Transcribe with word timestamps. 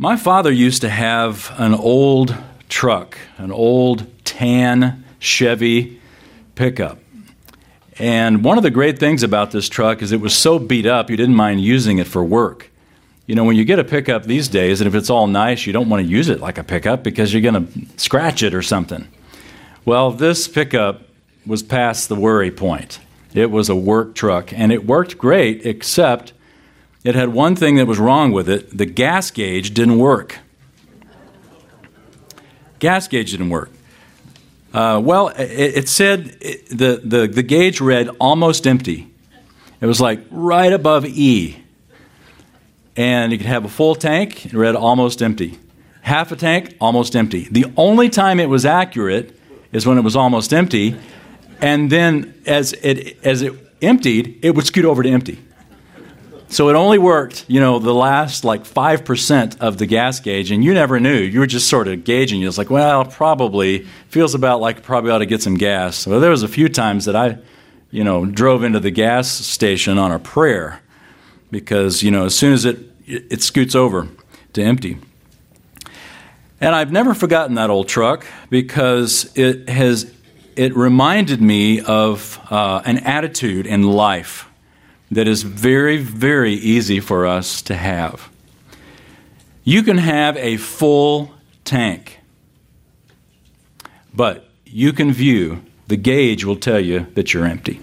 My 0.00 0.16
father 0.16 0.50
used 0.50 0.80
to 0.80 0.88
have 0.88 1.54
an 1.58 1.74
old 1.74 2.34
truck, 2.70 3.18
an 3.36 3.52
old 3.52 4.06
tan 4.24 5.04
Chevy 5.18 6.00
pickup. 6.54 7.00
And 7.98 8.42
one 8.42 8.56
of 8.56 8.62
the 8.62 8.70
great 8.70 8.98
things 8.98 9.22
about 9.22 9.50
this 9.50 9.68
truck 9.68 10.00
is 10.00 10.10
it 10.10 10.22
was 10.22 10.34
so 10.34 10.58
beat 10.58 10.86
up, 10.86 11.10
you 11.10 11.18
didn't 11.18 11.34
mind 11.34 11.60
using 11.60 11.98
it 11.98 12.06
for 12.06 12.24
work. 12.24 12.70
You 13.26 13.34
know, 13.34 13.44
when 13.44 13.56
you 13.56 13.64
get 13.66 13.78
a 13.78 13.84
pickup 13.84 14.24
these 14.24 14.48
days, 14.48 14.80
and 14.80 14.88
if 14.88 14.94
it's 14.94 15.10
all 15.10 15.26
nice, 15.26 15.66
you 15.66 15.74
don't 15.74 15.90
want 15.90 16.02
to 16.02 16.08
use 16.08 16.30
it 16.30 16.40
like 16.40 16.56
a 16.56 16.64
pickup 16.64 17.02
because 17.02 17.34
you're 17.34 17.42
going 17.42 17.66
to 17.66 17.98
scratch 17.98 18.42
it 18.42 18.54
or 18.54 18.62
something. 18.62 19.06
Well, 19.84 20.12
this 20.12 20.48
pickup 20.48 21.02
was 21.44 21.62
past 21.62 22.08
the 22.08 22.16
worry 22.16 22.50
point. 22.50 23.00
It 23.34 23.50
was 23.50 23.68
a 23.68 23.76
work 23.76 24.14
truck, 24.14 24.50
and 24.54 24.72
it 24.72 24.86
worked 24.86 25.18
great, 25.18 25.66
except 25.66 26.32
it 27.04 27.14
had 27.14 27.30
one 27.30 27.56
thing 27.56 27.76
that 27.76 27.86
was 27.86 27.98
wrong 27.98 28.32
with 28.32 28.48
it 28.48 28.76
the 28.76 28.86
gas 28.86 29.30
gauge 29.30 29.72
didn't 29.72 29.98
work. 29.98 30.38
Gas 32.78 33.08
gauge 33.08 33.30
didn't 33.30 33.50
work. 33.50 33.70
Uh, 34.72 35.00
well, 35.02 35.28
it, 35.28 35.50
it 35.50 35.88
said 35.88 36.36
it, 36.40 36.68
the, 36.68 37.00
the, 37.02 37.26
the 37.26 37.42
gauge 37.42 37.80
read 37.80 38.08
almost 38.20 38.66
empty. 38.66 39.10
It 39.80 39.86
was 39.86 40.00
like 40.00 40.20
right 40.30 40.72
above 40.72 41.04
E. 41.06 41.62
And 42.96 43.32
you 43.32 43.38
could 43.38 43.46
have 43.46 43.64
a 43.64 43.68
full 43.68 43.94
tank, 43.94 44.46
it 44.46 44.52
read 44.52 44.76
almost 44.76 45.22
empty. 45.22 45.58
Half 46.02 46.32
a 46.32 46.36
tank, 46.36 46.76
almost 46.80 47.16
empty. 47.16 47.48
The 47.50 47.66
only 47.76 48.08
time 48.08 48.40
it 48.40 48.48
was 48.48 48.64
accurate 48.64 49.38
is 49.72 49.86
when 49.86 49.98
it 49.98 50.02
was 50.02 50.16
almost 50.16 50.52
empty. 50.52 50.96
And 51.60 51.90
then 51.90 52.34
as 52.46 52.72
it, 52.72 53.18
as 53.24 53.42
it 53.42 53.54
emptied, 53.82 54.38
it 54.42 54.54
would 54.54 54.66
scoot 54.66 54.84
over 54.84 55.02
to 55.02 55.08
empty. 55.08 55.38
So 56.50 56.68
it 56.68 56.74
only 56.74 56.98
worked, 56.98 57.44
you 57.46 57.60
know, 57.60 57.78
the 57.78 57.94
last 57.94 58.42
like 58.42 58.64
5% 58.64 59.60
of 59.60 59.78
the 59.78 59.86
gas 59.86 60.18
gauge, 60.18 60.50
and 60.50 60.64
you 60.64 60.74
never 60.74 60.98
knew. 60.98 61.16
You 61.16 61.38
were 61.38 61.46
just 61.46 61.68
sort 61.68 61.86
of 61.86 62.02
gauging. 62.02 62.40
You 62.40 62.46
was 62.46 62.58
like, 62.58 62.70
well, 62.70 63.04
probably 63.04 63.84
feels 64.08 64.34
about 64.34 64.60
like 64.60 64.82
probably 64.82 65.12
ought 65.12 65.18
to 65.18 65.26
get 65.26 65.42
some 65.42 65.54
gas. 65.54 65.96
So 65.96 66.18
there 66.18 66.30
was 66.30 66.42
a 66.42 66.48
few 66.48 66.68
times 66.68 67.04
that 67.04 67.14
I, 67.14 67.38
you 67.92 68.02
know, 68.02 68.26
drove 68.26 68.64
into 68.64 68.80
the 68.80 68.90
gas 68.90 69.30
station 69.30 69.96
on 69.96 70.10
a 70.10 70.18
prayer 70.18 70.82
because, 71.52 72.02
you 72.02 72.10
know, 72.10 72.24
as 72.24 72.34
soon 72.34 72.52
as 72.52 72.64
it, 72.64 72.78
it 73.06 73.42
scoots 73.42 73.76
over 73.76 74.08
to 74.54 74.62
empty. 74.62 74.98
And 76.60 76.74
I've 76.74 76.90
never 76.90 77.14
forgotten 77.14 77.54
that 77.54 77.70
old 77.70 77.86
truck 77.86 78.26
because 78.50 79.30
it 79.36 79.68
has, 79.68 80.12
it 80.56 80.76
reminded 80.76 81.40
me 81.40 81.80
of 81.80 82.40
uh, 82.50 82.82
an 82.84 82.98
attitude 82.98 83.68
in 83.68 83.84
life 83.84 84.49
that 85.10 85.26
is 85.26 85.42
very, 85.42 85.96
very 85.96 86.54
easy 86.54 87.00
for 87.00 87.26
us 87.26 87.62
to 87.62 87.74
have. 87.74 88.30
You 89.64 89.82
can 89.82 89.98
have 89.98 90.36
a 90.36 90.56
full 90.56 91.34
tank, 91.64 92.20
but 94.14 94.48
you 94.64 94.92
can 94.92 95.12
view, 95.12 95.64
the 95.88 95.96
gauge 95.96 96.44
will 96.44 96.56
tell 96.56 96.80
you 96.80 97.06
that 97.14 97.34
you're 97.34 97.44
empty 97.44 97.80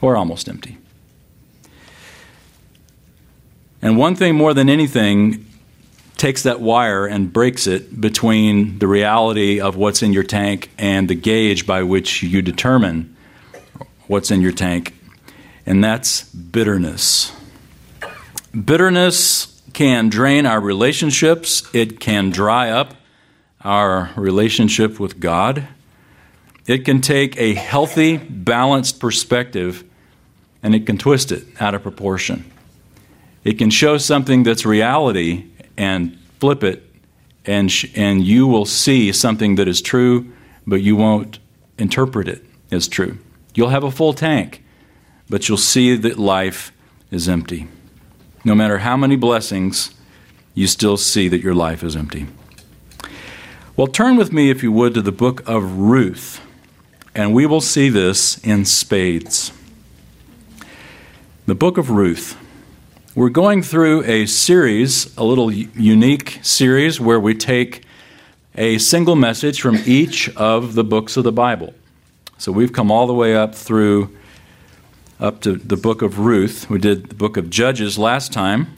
or 0.00 0.16
almost 0.16 0.48
empty. 0.48 0.78
And 3.80 3.96
one 3.96 4.16
thing 4.16 4.34
more 4.34 4.54
than 4.54 4.68
anything 4.68 5.44
takes 6.16 6.42
that 6.42 6.60
wire 6.60 7.06
and 7.06 7.32
breaks 7.32 7.66
it 7.66 8.00
between 8.00 8.80
the 8.80 8.88
reality 8.88 9.60
of 9.60 9.76
what's 9.76 10.02
in 10.02 10.12
your 10.12 10.24
tank 10.24 10.70
and 10.76 11.08
the 11.08 11.14
gauge 11.14 11.64
by 11.64 11.82
which 11.84 12.22
you 12.24 12.42
determine 12.42 13.16
what's 14.08 14.30
in 14.30 14.40
your 14.40 14.50
tank 14.50 14.97
and 15.68 15.84
that's 15.84 16.22
bitterness. 16.30 17.30
Bitterness 18.52 19.60
can 19.74 20.08
drain 20.08 20.46
our 20.46 20.60
relationships, 20.60 21.62
it 21.74 22.00
can 22.00 22.30
dry 22.30 22.70
up 22.70 22.94
our 23.62 24.10
relationship 24.16 24.98
with 24.98 25.20
God. 25.20 25.68
It 26.66 26.86
can 26.86 27.02
take 27.02 27.36
a 27.36 27.52
healthy, 27.52 28.16
balanced 28.16 28.98
perspective 28.98 29.84
and 30.62 30.74
it 30.74 30.86
can 30.86 30.96
twist 30.96 31.32
it 31.32 31.44
out 31.60 31.74
of 31.74 31.82
proportion. 31.82 32.50
It 33.44 33.58
can 33.58 33.68
show 33.68 33.98
something 33.98 34.44
that's 34.44 34.64
reality 34.64 35.44
and 35.76 36.18
flip 36.40 36.64
it, 36.64 36.82
and, 37.44 37.70
sh- 37.70 37.92
and 37.94 38.24
you 38.24 38.46
will 38.46 38.64
see 38.64 39.12
something 39.12 39.56
that 39.56 39.68
is 39.68 39.82
true, 39.82 40.32
but 40.66 40.76
you 40.76 40.96
won't 40.96 41.38
interpret 41.78 42.26
it 42.26 42.44
as 42.70 42.88
true. 42.88 43.18
You'll 43.54 43.68
have 43.68 43.84
a 43.84 43.90
full 43.90 44.14
tank, 44.14 44.64
but 45.30 45.48
you'll 45.48 45.58
see 45.58 45.96
that 45.96 46.18
life 46.18 46.72
is 47.10 47.28
empty. 47.28 47.68
No 48.44 48.54
matter 48.54 48.78
how 48.78 48.96
many 48.96 49.16
blessings, 49.16 49.94
you 50.54 50.66
still 50.66 50.96
see 50.96 51.28
that 51.28 51.42
your 51.42 51.54
life 51.54 51.82
is 51.82 51.94
empty. 51.94 52.26
Well, 53.76 53.86
turn 53.86 54.16
with 54.16 54.32
me, 54.32 54.50
if 54.50 54.62
you 54.62 54.72
would, 54.72 54.94
to 54.94 55.02
the 55.02 55.12
book 55.12 55.46
of 55.46 55.78
Ruth, 55.78 56.40
and 57.14 57.32
we 57.32 57.46
will 57.46 57.60
see 57.60 57.88
this 57.88 58.38
in 58.38 58.64
spades. 58.64 59.52
The 61.46 61.54
book 61.54 61.78
of 61.78 61.90
Ruth. 61.90 62.36
We're 63.14 63.28
going 63.28 63.62
through 63.62 64.04
a 64.04 64.26
series, 64.26 65.16
a 65.16 65.24
little 65.24 65.52
unique 65.52 66.40
series, 66.42 67.00
where 67.00 67.20
we 67.20 67.34
take 67.34 67.84
a 68.54 68.78
single 68.78 69.16
message 69.16 69.60
from 69.60 69.76
each 69.86 70.28
of 70.36 70.74
the 70.74 70.84
books 70.84 71.16
of 71.16 71.24
the 71.24 71.32
Bible. 71.32 71.74
So 72.36 72.52
we've 72.52 72.72
come 72.72 72.90
all 72.90 73.06
the 73.06 73.14
way 73.14 73.34
up 73.36 73.54
through 73.54 74.16
up 75.20 75.40
to 75.40 75.56
the 75.56 75.76
book 75.76 76.02
of 76.02 76.18
Ruth. 76.18 76.70
We 76.70 76.78
did 76.78 77.08
the 77.08 77.14
book 77.14 77.36
of 77.36 77.50
Judges 77.50 77.98
last 77.98 78.32
time. 78.32 78.74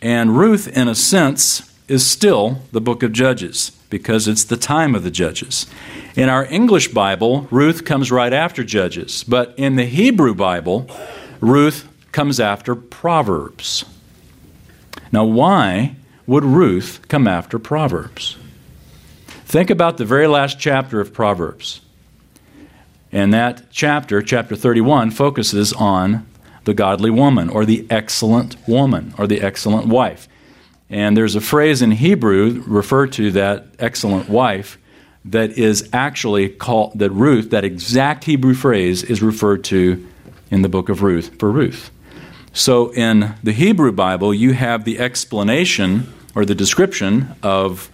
And 0.00 0.36
Ruth, 0.36 0.68
in 0.68 0.88
a 0.88 0.94
sense, 0.94 1.72
is 1.88 2.06
still 2.06 2.62
the 2.72 2.80
book 2.80 3.02
of 3.02 3.12
Judges 3.12 3.70
because 3.90 4.28
it's 4.28 4.44
the 4.44 4.56
time 4.56 4.94
of 4.94 5.02
the 5.02 5.10
Judges. 5.10 5.66
In 6.14 6.28
our 6.28 6.44
English 6.46 6.88
Bible, 6.88 7.48
Ruth 7.50 7.84
comes 7.84 8.12
right 8.12 8.32
after 8.32 8.62
Judges. 8.62 9.24
But 9.24 9.54
in 9.56 9.76
the 9.76 9.84
Hebrew 9.84 10.34
Bible, 10.34 10.88
Ruth 11.40 11.88
comes 12.12 12.38
after 12.38 12.74
Proverbs. 12.74 13.84
Now, 15.10 15.24
why 15.24 15.96
would 16.26 16.44
Ruth 16.44 17.00
come 17.08 17.26
after 17.26 17.58
Proverbs? 17.58 18.36
Think 19.46 19.70
about 19.70 19.98
the 19.98 20.04
very 20.04 20.26
last 20.26 20.58
chapter 20.58 21.00
of 21.00 21.12
Proverbs. 21.12 21.80
And 23.14 23.32
that 23.32 23.62
chapter, 23.70 24.20
chapter 24.20 24.56
31, 24.56 25.12
focuses 25.12 25.72
on 25.72 26.26
the 26.64 26.74
godly 26.74 27.10
woman 27.10 27.48
or 27.48 27.64
the 27.64 27.86
excellent 27.88 28.56
woman 28.66 29.14
or 29.16 29.28
the 29.28 29.40
excellent 29.40 29.86
wife. 29.86 30.28
And 30.90 31.16
there's 31.16 31.36
a 31.36 31.40
phrase 31.40 31.80
in 31.80 31.92
Hebrew 31.92 32.64
referred 32.66 33.12
to 33.12 33.30
that 33.30 33.66
excellent 33.78 34.28
wife 34.28 34.78
that 35.24 35.52
is 35.52 35.88
actually 35.92 36.48
called, 36.48 36.98
that 36.98 37.10
Ruth, 37.10 37.50
that 37.50 37.64
exact 37.64 38.24
Hebrew 38.24 38.52
phrase 38.52 39.04
is 39.04 39.22
referred 39.22 39.62
to 39.64 40.04
in 40.50 40.62
the 40.62 40.68
book 40.68 40.88
of 40.88 41.00
Ruth 41.00 41.38
for 41.38 41.52
Ruth. 41.52 41.92
So 42.52 42.92
in 42.94 43.34
the 43.44 43.52
Hebrew 43.52 43.92
Bible, 43.92 44.34
you 44.34 44.54
have 44.54 44.84
the 44.84 44.98
explanation 44.98 46.12
or 46.34 46.44
the 46.44 46.54
description 46.54 47.36
of 47.44 47.90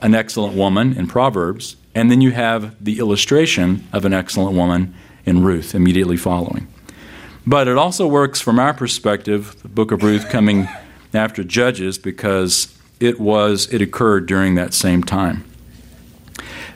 an 0.00 0.14
excellent 0.14 0.54
woman 0.54 0.96
in 0.96 1.06
Proverbs, 1.06 1.76
and 1.94 2.10
then 2.10 2.20
you 2.20 2.32
have 2.32 2.82
the 2.82 2.98
illustration 2.98 3.86
of 3.92 4.04
an 4.04 4.12
excellent 4.12 4.56
woman 4.56 4.94
in 5.24 5.42
Ruth 5.42 5.74
immediately 5.74 6.16
following. 6.16 6.66
But 7.46 7.68
it 7.68 7.76
also 7.76 8.06
works 8.06 8.40
from 8.40 8.58
our 8.58 8.74
perspective, 8.74 9.60
the 9.62 9.68
book 9.68 9.92
of 9.92 10.02
Ruth 10.02 10.28
coming 10.28 10.68
after 11.14 11.44
Judges, 11.44 11.98
because 11.98 12.76
it 13.00 13.20
was 13.20 13.72
it 13.72 13.82
occurred 13.82 14.26
during 14.26 14.54
that 14.54 14.74
same 14.74 15.02
time. 15.02 15.44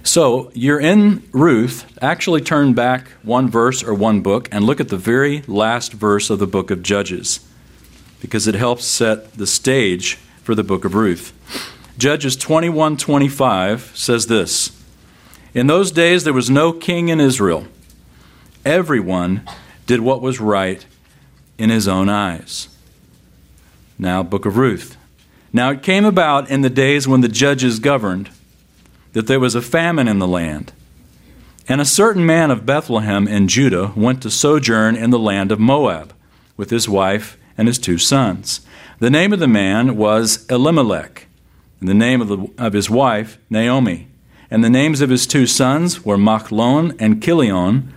So 0.03 0.51
you're 0.55 0.81
in 0.81 1.23
Ruth, 1.33 1.85
actually 2.01 2.41
turn 2.41 2.73
back 2.73 3.09
one 3.23 3.51
verse 3.51 3.83
or 3.83 3.93
one 3.95 4.21
book 4.21 4.49
and 4.53 4.65
look 4.65 4.81
at 4.81 4.89
the 4.89 4.97
very 4.97 5.43
last 5.47 5.93
verse 5.93 6.31
of 6.31 6.39
the 6.39 6.47
book 6.47 6.71
of 6.71 6.83
Judges, 6.83 7.41
because 8.21 8.47
it 8.47 8.55
helps 8.55 8.85
set 8.85 9.35
the 9.35 9.47
stage 9.47 10.15
for 10.43 10.55
the 10.55 10.65
book 10.65 10.85
of 10.85 10.95
Ruth. 10.95 11.33
Judges 11.99 12.37
21:25 12.37 13.97
says 13.97 14.27
this 14.29 14.78
In 15.55 15.67
those 15.67 15.91
days 15.91 16.25
there 16.25 16.33
was 16.33 16.51
no 16.51 16.73
king 16.73 17.09
in 17.09 17.21
Israel. 17.21 17.67
Everyone 18.65 19.49
did 19.87 20.01
what 20.01 20.21
was 20.21 20.41
right 20.41 20.85
in 21.57 21.71
his 21.71 21.89
own 21.89 22.09
eyes. 22.09 22.69
Now, 23.99 24.23
Book 24.23 24.47
of 24.47 24.57
Ruth. 24.57 24.97
Now 25.53 25.71
it 25.71 25.83
came 25.83 26.05
about 26.05 26.51
in 26.51 26.61
the 26.61 26.71
days 26.71 27.09
when 27.09 27.21
the 27.21 27.29
judges 27.29 27.79
governed 27.79 28.31
that 29.13 29.27
there 29.27 29.41
was 29.41 29.55
a 29.55 29.63
famine 29.63 30.07
in 30.07 30.19
the 30.19 30.29
land. 30.29 30.73
And 31.67 31.81
a 31.81 31.87
certain 31.87 32.25
man 32.25 32.51
of 32.51 32.67
Bethlehem 32.67 33.27
in 33.27 33.49
Judah 33.49 33.93
went 33.97 34.23
to 34.23 34.31
sojourn 34.31 34.97
in 34.97 35.11
the 35.11 35.19
land 35.19 35.51
of 35.51 35.59
Moab 35.59 36.15
with 36.57 36.71
his 36.71 36.89
wife 36.89 37.37
and 37.57 37.67
his 37.67 37.79
two 37.79 37.99
sons. 37.99 38.61
The 39.01 39.11
name 39.11 39.33
of 39.33 39.39
the 39.39 39.49
man 39.49 39.97
was 39.97 40.47
Elimelech 40.51 41.27
and 41.81 41.89
the 41.89 41.95
name 41.95 42.21
of, 42.21 42.29
the, 42.29 42.49
of 42.59 42.73
his 42.73 42.91
wife, 42.91 43.39
Naomi. 43.51 44.08
And 44.51 44.65
the 44.65 44.71
names 44.71 45.01
of 45.01 45.11
his 45.11 45.27
two 45.27 45.47
sons 45.47 46.05
were 46.05 46.17
Machlon 46.17 46.97
and 46.99 47.23
Chilion, 47.23 47.93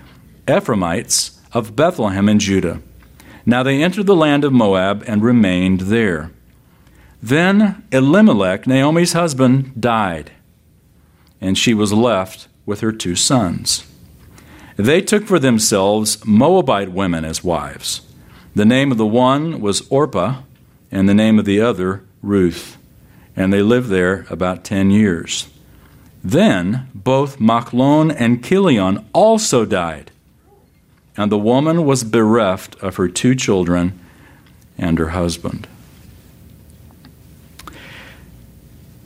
Ephraimites 0.50 1.40
of 1.54 1.76
Bethlehem 1.76 2.28
in 2.28 2.40
Judah. 2.40 2.82
Now 3.46 3.64
they 3.64 3.82
entered 3.82 4.06
the 4.06 4.16
land 4.16 4.44
of 4.44 4.54
Moab 4.54 5.04
and 5.08 5.24
remained 5.24 5.82
there. 5.82 6.32
Then 7.22 7.84
Elimelech, 7.92 8.68
Naomi's 8.68 9.14
husband, 9.14 9.80
died, 9.80 10.32
and 11.40 11.58
she 11.58 11.74
was 11.74 11.94
left 11.94 12.48
with 12.66 12.82
her 12.82 12.92
two 12.92 13.16
sons. 13.16 13.88
They 14.76 15.02
took 15.02 15.26
for 15.26 15.40
themselves 15.40 16.26
Moabite 16.26 16.92
women 16.92 17.24
as 17.24 17.44
wives. 17.44 18.02
The 18.56 18.66
name 18.66 18.92
of 18.92 18.98
the 18.98 19.06
one 19.06 19.62
was 19.62 19.88
Orpah, 19.90 20.42
and 20.92 21.08
the 21.08 21.14
name 21.14 21.40
of 21.40 21.46
the 21.46 21.62
other 21.62 22.04
Ruth. 22.22 22.78
And 23.36 23.54
they 23.54 23.62
lived 23.62 23.90
there 23.90 24.26
about 24.30 24.64
ten 24.64 24.92
years. 24.92 25.48
Then 26.24 26.88
both 26.94 27.40
Machlon 27.40 28.16
and 28.16 28.44
Chilion 28.44 29.06
also 29.14 29.66
died, 29.66 30.12
and 31.18 31.32
the 31.32 31.38
woman 31.38 31.86
was 31.86 32.04
bereft 32.04 32.76
of 32.82 32.98
her 32.98 33.08
two 33.08 33.36
children 33.36 34.00
and 34.78 35.00
her 35.00 35.10
husband. 35.10 35.68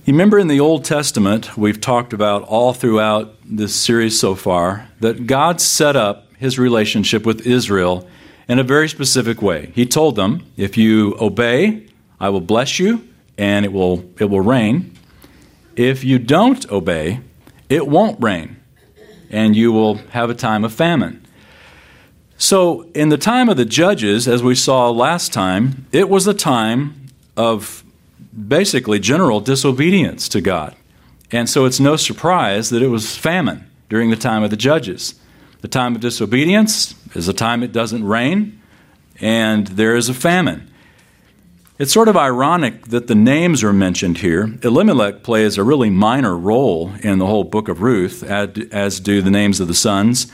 You 0.06 0.14
remember 0.14 0.38
in 0.38 0.50
the 0.50 0.60
Old 0.60 0.86
Testament, 0.86 1.58
we've 1.58 1.82
talked 1.82 2.14
about 2.14 2.44
all 2.44 2.74
throughout 2.74 3.36
this 3.44 3.76
series 3.76 4.20
so 4.20 4.36
far, 4.36 4.88
that 5.00 5.26
God 5.26 5.60
set 5.60 5.96
up 5.96 6.28
his 6.38 6.60
relationship 6.60 7.26
with 7.26 7.48
Israel 7.48 8.08
in 8.48 8.60
a 8.60 8.64
very 8.64 8.88
specific 8.88 9.42
way. 9.42 9.72
He 9.74 9.86
told 9.88 10.16
them, 10.16 10.46
if 10.58 10.78
you 10.78 11.16
obey, 11.20 11.88
I 12.20 12.30
will 12.30 12.42
bless 12.42 12.78
you 12.78 13.08
and 13.38 13.66
it 13.66 13.74
will, 13.74 14.06
it 14.20 14.26
will 14.26 14.42
rain. 14.42 14.95
If 15.76 16.04
you 16.04 16.20
don't 16.20 16.70
obey, 16.72 17.22
it 17.70 17.88
won't 17.88 18.22
rain 18.22 18.58
and 19.30 19.56
you 19.56 19.72
will 19.72 19.96
have 20.12 20.30
a 20.30 20.34
time 20.34 20.64
of 20.64 20.74
famine. 20.74 21.26
So, 22.38 22.84
in 22.94 23.10
the 23.10 23.18
time 23.18 23.50
of 23.50 23.58
the 23.58 23.66
judges, 23.66 24.28
as 24.28 24.44
we 24.44 24.56
saw 24.56 24.90
last 24.90 25.32
time, 25.32 25.88
it 25.92 26.10
was 26.10 26.28
a 26.28 26.34
time 26.34 27.08
of 27.38 27.84
basically 28.48 29.00
general 29.00 29.40
disobedience 29.40 30.28
to 30.30 30.42
God. 30.42 30.76
And 31.32 31.50
so 31.50 31.66
it's 31.66 31.80
no 31.80 31.96
surprise 31.96 32.70
that 32.70 32.82
it 32.82 32.88
was 32.88 33.16
famine 33.16 33.70
during 33.90 34.10
the 34.10 34.16
time 34.16 34.44
of 34.44 34.50
the 34.50 34.58
judges. 34.58 35.16
The 35.62 35.68
time 35.68 35.96
of 35.96 36.02
disobedience 36.02 36.94
is 37.16 37.28
a 37.28 37.34
time 37.34 37.64
it 37.64 37.72
doesn't 37.72 38.04
rain, 38.04 38.62
and 39.20 39.68
there 39.68 39.96
is 39.96 40.10
a 40.10 40.14
famine. 40.14 40.70
It's 41.78 41.92
sort 41.92 42.08
of 42.08 42.16
ironic 42.16 42.88
that 42.88 43.08
the 43.08 43.16
names 43.16 43.62
are 43.62 43.74
mentioned 43.74 44.20
here. 44.20 44.58
Elimelech 44.64 45.24
plays 45.24 45.58
a 45.58 45.64
really 45.64 45.90
minor 45.90 46.38
role 46.38 46.94
in 47.02 47.20
the 47.20 47.26
whole 47.26 47.44
book 47.44 47.68
of 47.68 47.82
Ruth, 47.82 48.24
as 48.24 49.02
do 49.02 49.22
the 49.22 49.30
names 49.30 49.60
of 49.60 49.68
the 49.68 49.74
sons. 49.74 50.32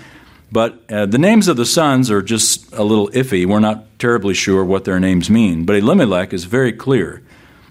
But 0.51 0.83
uh, 0.91 1.07
the 1.07 1.17
names 1.17 1.47
of 1.47 1.57
the 1.57 1.65
sons 1.65 2.11
are 2.11 2.21
just 2.21 2.71
a 2.73 2.83
little 2.83 3.09
iffy. 3.09 3.47
We're 3.47 3.59
not 3.59 3.85
terribly 3.97 4.35
sure 4.35 4.63
what 4.63 4.85
their 4.85 4.99
names 4.99 5.31
mean. 5.31 5.65
But 5.65 5.77
Elimelech 5.77 6.31
is 6.31 6.43
very 6.43 6.73
clear. 6.73 7.23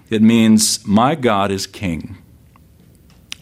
It 0.09 0.21
means, 0.21 0.85
My 0.85 1.15
God 1.15 1.49
is 1.49 1.65
king. 1.65 2.17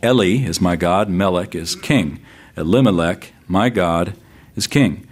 Eli 0.03 0.45
is 0.45 0.61
my 0.61 0.75
God, 0.75 1.09
Melech 1.09 1.55
is 1.55 1.75
king. 1.75 2.19
Elimelech, 2.55 3.33
my 3.47 3.69
God, 3.69 4.13
is 4.55 4.67
king. 4.67 5.07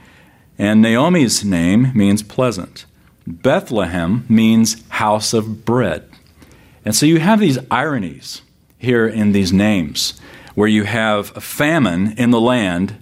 And 0.57 0.81
Naomi's 0.81 1.43
name 1.43 1.91
means 1.93 2.23
pleasant. 2.23 2.85
Bethlehem 3.27 4.25
means 4.29 4.87
house 4.89 5.33
of 5.33 5.65
bread. 5.65 6.09
And 6.85 6.95
so 6.95 7.05
you 7.05 7.19
have 7.19 7.41
these 7.41 7.59
ironies 7.69 8.41
here 8.79 9.05
in 9.05 9.33
these 9.33 9.51
names, 9.51 10.19
where 10.55 10.69
you 10.69 10.85
have 10.85 11.35
a 11.35 11.41
famine 11.41 12.13
in 12.17 12.31
the 12.31 12.39
land 12.39 12.95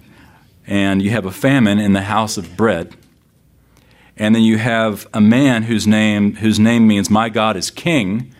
and 0.66 1.00
you 1.00 1.10
have 1.10 1.26
a 1.26 1.30
famine 1.30 1.78
in 1.78 1.92
the 1.92 2.02
house 2.02 2.36
of 2.36 2.56
bread. 2.56 2.96
And 4.16 4.34
then 4.34 4.42
you 4.42 4.58
have 4.58 5.06
a 5.14 5.20
man 5.20 5.62
whose 5.62 5.86
name, 5.86 6.34
whose 6.36 6.58
name 6.58 6.88
means 6.88 7.08
my 7.08 7.28
God 7.28 7.56
is 7.56 7.70
king, 7.70 8.34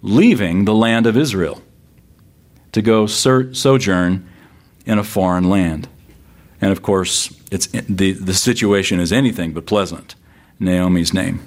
leaving 0.00 0.64
the 0.64 0.74
land 0.74 1.06
of 1.06 1.16
Israel 1.16 1.60
to 2.70 2.82
go 2.82 3.06
sojourn 3.06 4.28
in 4.86 4.98
a 4.98 5.04
foreign 5.04 5.50
land. 5.50 5.88
And 6.60 6.70
of 6.70 6.82
course, 6.82 7.34
it's, 7.50 7.66
the, 7.66 8.12
the 8.12 8.34
situation 8.34 9.00
is 9.00 9.12
anything 9.12 9.52
but 9.52 9.66
pleasant. 9.66 10.14
Naomi's 10.62 11.12
name. 11.12 11.40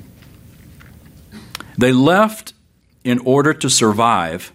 They 1.78 1.92
left 1.92 2.54
in 3.04 3.20
order 3.20 3.54
to 3.54 3.70
survive, 3.70 4.52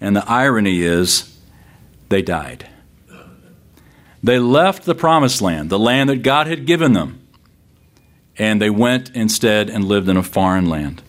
and 0.00 0.16
the 0.16 0.28
irony 0.28 0.80
is 0.82 1.38
they 2.08 2.22
died. 2.22 2.68
They 4.22 4.38
left 4.38 4.84
the 4.84 4.94
promised 4.94 5.40
land, 5.40 5.70
the 5.70 5.78
land 5.78 6.10
that 6.10 6.22
God 6.22 6.46
had 6.46 6.66
given 6.66 6.92
them, 6.92 7.20
and 8.36 8.60
they 8.60 8.70
went 8.70 9.10
instead 9.10 9.70
and 9.70 9.84
lived 9.84 10.08
in 10.08 10.16
a 10.16 10.22
foreign 10.22 10.66
land 10.66 11.02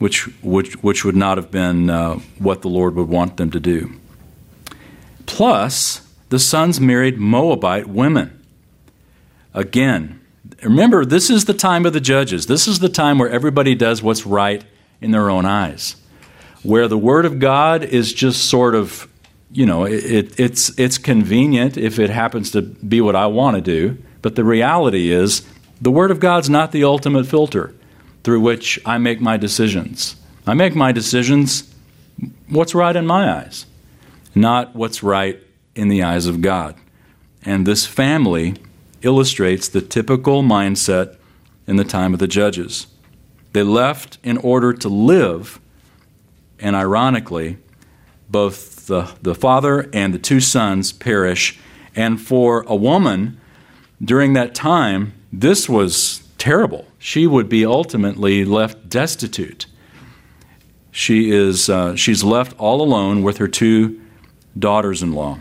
which, 0.00 0.22
which, 0.42 0.72
which 0.82 1.04
would 1.04 1.14
not 1.14 1.36
have 1.36 1.50
been 1.50 1.90
uh, 1.90 2.14
what 2.38 2.62
the 2.62 2.68
Lord 2.68 2.94
would 2.94 3.08
want 3.08 3.36
them 3.36 3.50
to 3.50 3.60
do. 3.60 3.92
Plus, 5.26 6.00
the 6.30 6.38
sons 6.38 6.80
married 6.80 7.18
Moabite 7.18 7.86
women. 7.86 8.42
Again, 9.52 10.19
remember, 10.62 11.04
this 11.04 11.30
is 11.30 11.44
the 11.44 11.54
time 11.54 11.86
of 11.86 11.92
the 11.92 12.00
judges. 12.00 12.46
This 12.46 12.66
is 12.66 12.78
the 12.78 12.88
time 12.88 13.18
where 13.18 13.28
everybody 13.28 13.74
does 13.74 14.02
what's 14.02 14.26
right 14.26 14.64
in 15.00 15.10
their 15.10 15.30
own 15.30 15.46
eyes, 15.46 15.96
where 16.62 16.88
the 16.88 16.98
Word 16.98 17.24
of 17.24 17.38
God 17.38 17.82
is 17.82 18.12
just 18.12 18.46
sort 18.46 18.74
of, 18.74 19.08
you 19.50 19.66
know, 19.66 19.84
it, 19.84 20.38
it's, 20.38 20.78
it's 20.78 20.98
convenient 20.98 21.76
if 21.76 21.98
it 21.98 22.10
happens 22.10 22.50
to 22.52 22.62
be 22.62 23.00
what 23.00 23.16
I 23.16 23.26
want 23.26 23.56
to 23.56 23.62
do, 23.62 24.02
but 24.22 24.36
the 24.36 24.44
reality 24.44 25.10
is 25.10 25.46
the 25.80 25.90
Word 25.90 26.10
of 26.10 26.20
God's 26.20 26.50
not 26.50 26.72
the 26.72 26.84
ultimate 26.84 27.26
filter 27.26 27.74
through 28.22 28.40
which 28.40 28.78
I 28.84 28.98
make 28.98 29.20
my 29.20 29.36
decisions. 29.36 30.16
I 30.46 30.54
make 30.54 30.74
my 30.74 30.92
decisions 30.92 31.74
what's 32.48 32.74
right 32.74 32.94
in 32.94 33.06
my 33.06 33.40
eyes, 33.40 33.66
not 34.34 34.74
what's 34.74 35.02
right 35.02 35.40
in 35.74 35.88
the 35.88 36.02
eyes 36.02 36.26
of 36.26 36.42
God. 36.42 36.76
And 37.44 37.66
this 37.66 37.86
family 37.86 38.56
illustrates 39.02 39.68
the 39.68 39.80
typical 39.80 40.42
mindset 40.42 41.16
in 41.66 41.76
the 41.76 41.84
time 41.84 42.12
of 42.12 42.20
the 42.20 42.28
judges. 42.28 42.86
They 43.52 43.62
left 43.62 44.18
in 44.22 44.36
order 44.38 44.72
to 44.72 44.88
live, 44.88 45.60
and 46.58 46.76
ironically, 46.76 47.58
both 48.28 48.86
the, 48.86 49.12
the 49.22 49.34
father 49.34 49.90
and 49.92 50.14
the 50.14 50.18
two 50.18 50.40
sons 50.40 50.92
perish. 50.92 51.58
And 51.96 52.20
for 52.20 52.62
a 52.66 52.76
woman 52.76 53.40
during 54.02 54.34
that 54.34 54.54
time, 54.54 55.14
this 55.32 55.68
was 55.68 56.22
terrible. 56.38 56.86
She 56.98 57.26
would 57.26 57.48
be 57.48 57.66
ultimately 57.66 58.44
left 58.44 58.88
destitute. 58.88 59.66
She 60.92 61.30
is, 61.30 61.68
uh, 61.68 61.96
she's 61.96 62.24
left 62.24 62.58
all 62.58 62.82
alone 62.82 63.22
with 63.22 63.38
her 63.38 63.48
two 63.48 64.00
daughters 64.58 65.02
in 65.02 65.12
law. 65.12 65.38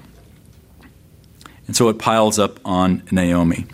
And 1.70 1.76
so 1.76 1.88
it 1.88 2.00
piles 2.00 2.40
up 2.40 2.60
on 2.66 3.04
Naomi. 3.12 3.68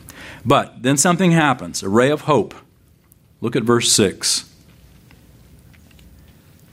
But 0.44 0.84
then 0.84 0.98
something 0.98 1.32
happens 1.32 1.82
a 1.82 1.88
ray 1.88 2.12
of 2.12 2.24
hope. 2.24 2.54
Look 3.40 3.56
at 3.56 3.64
verse 3.64 3.90
6. 3.90 4.52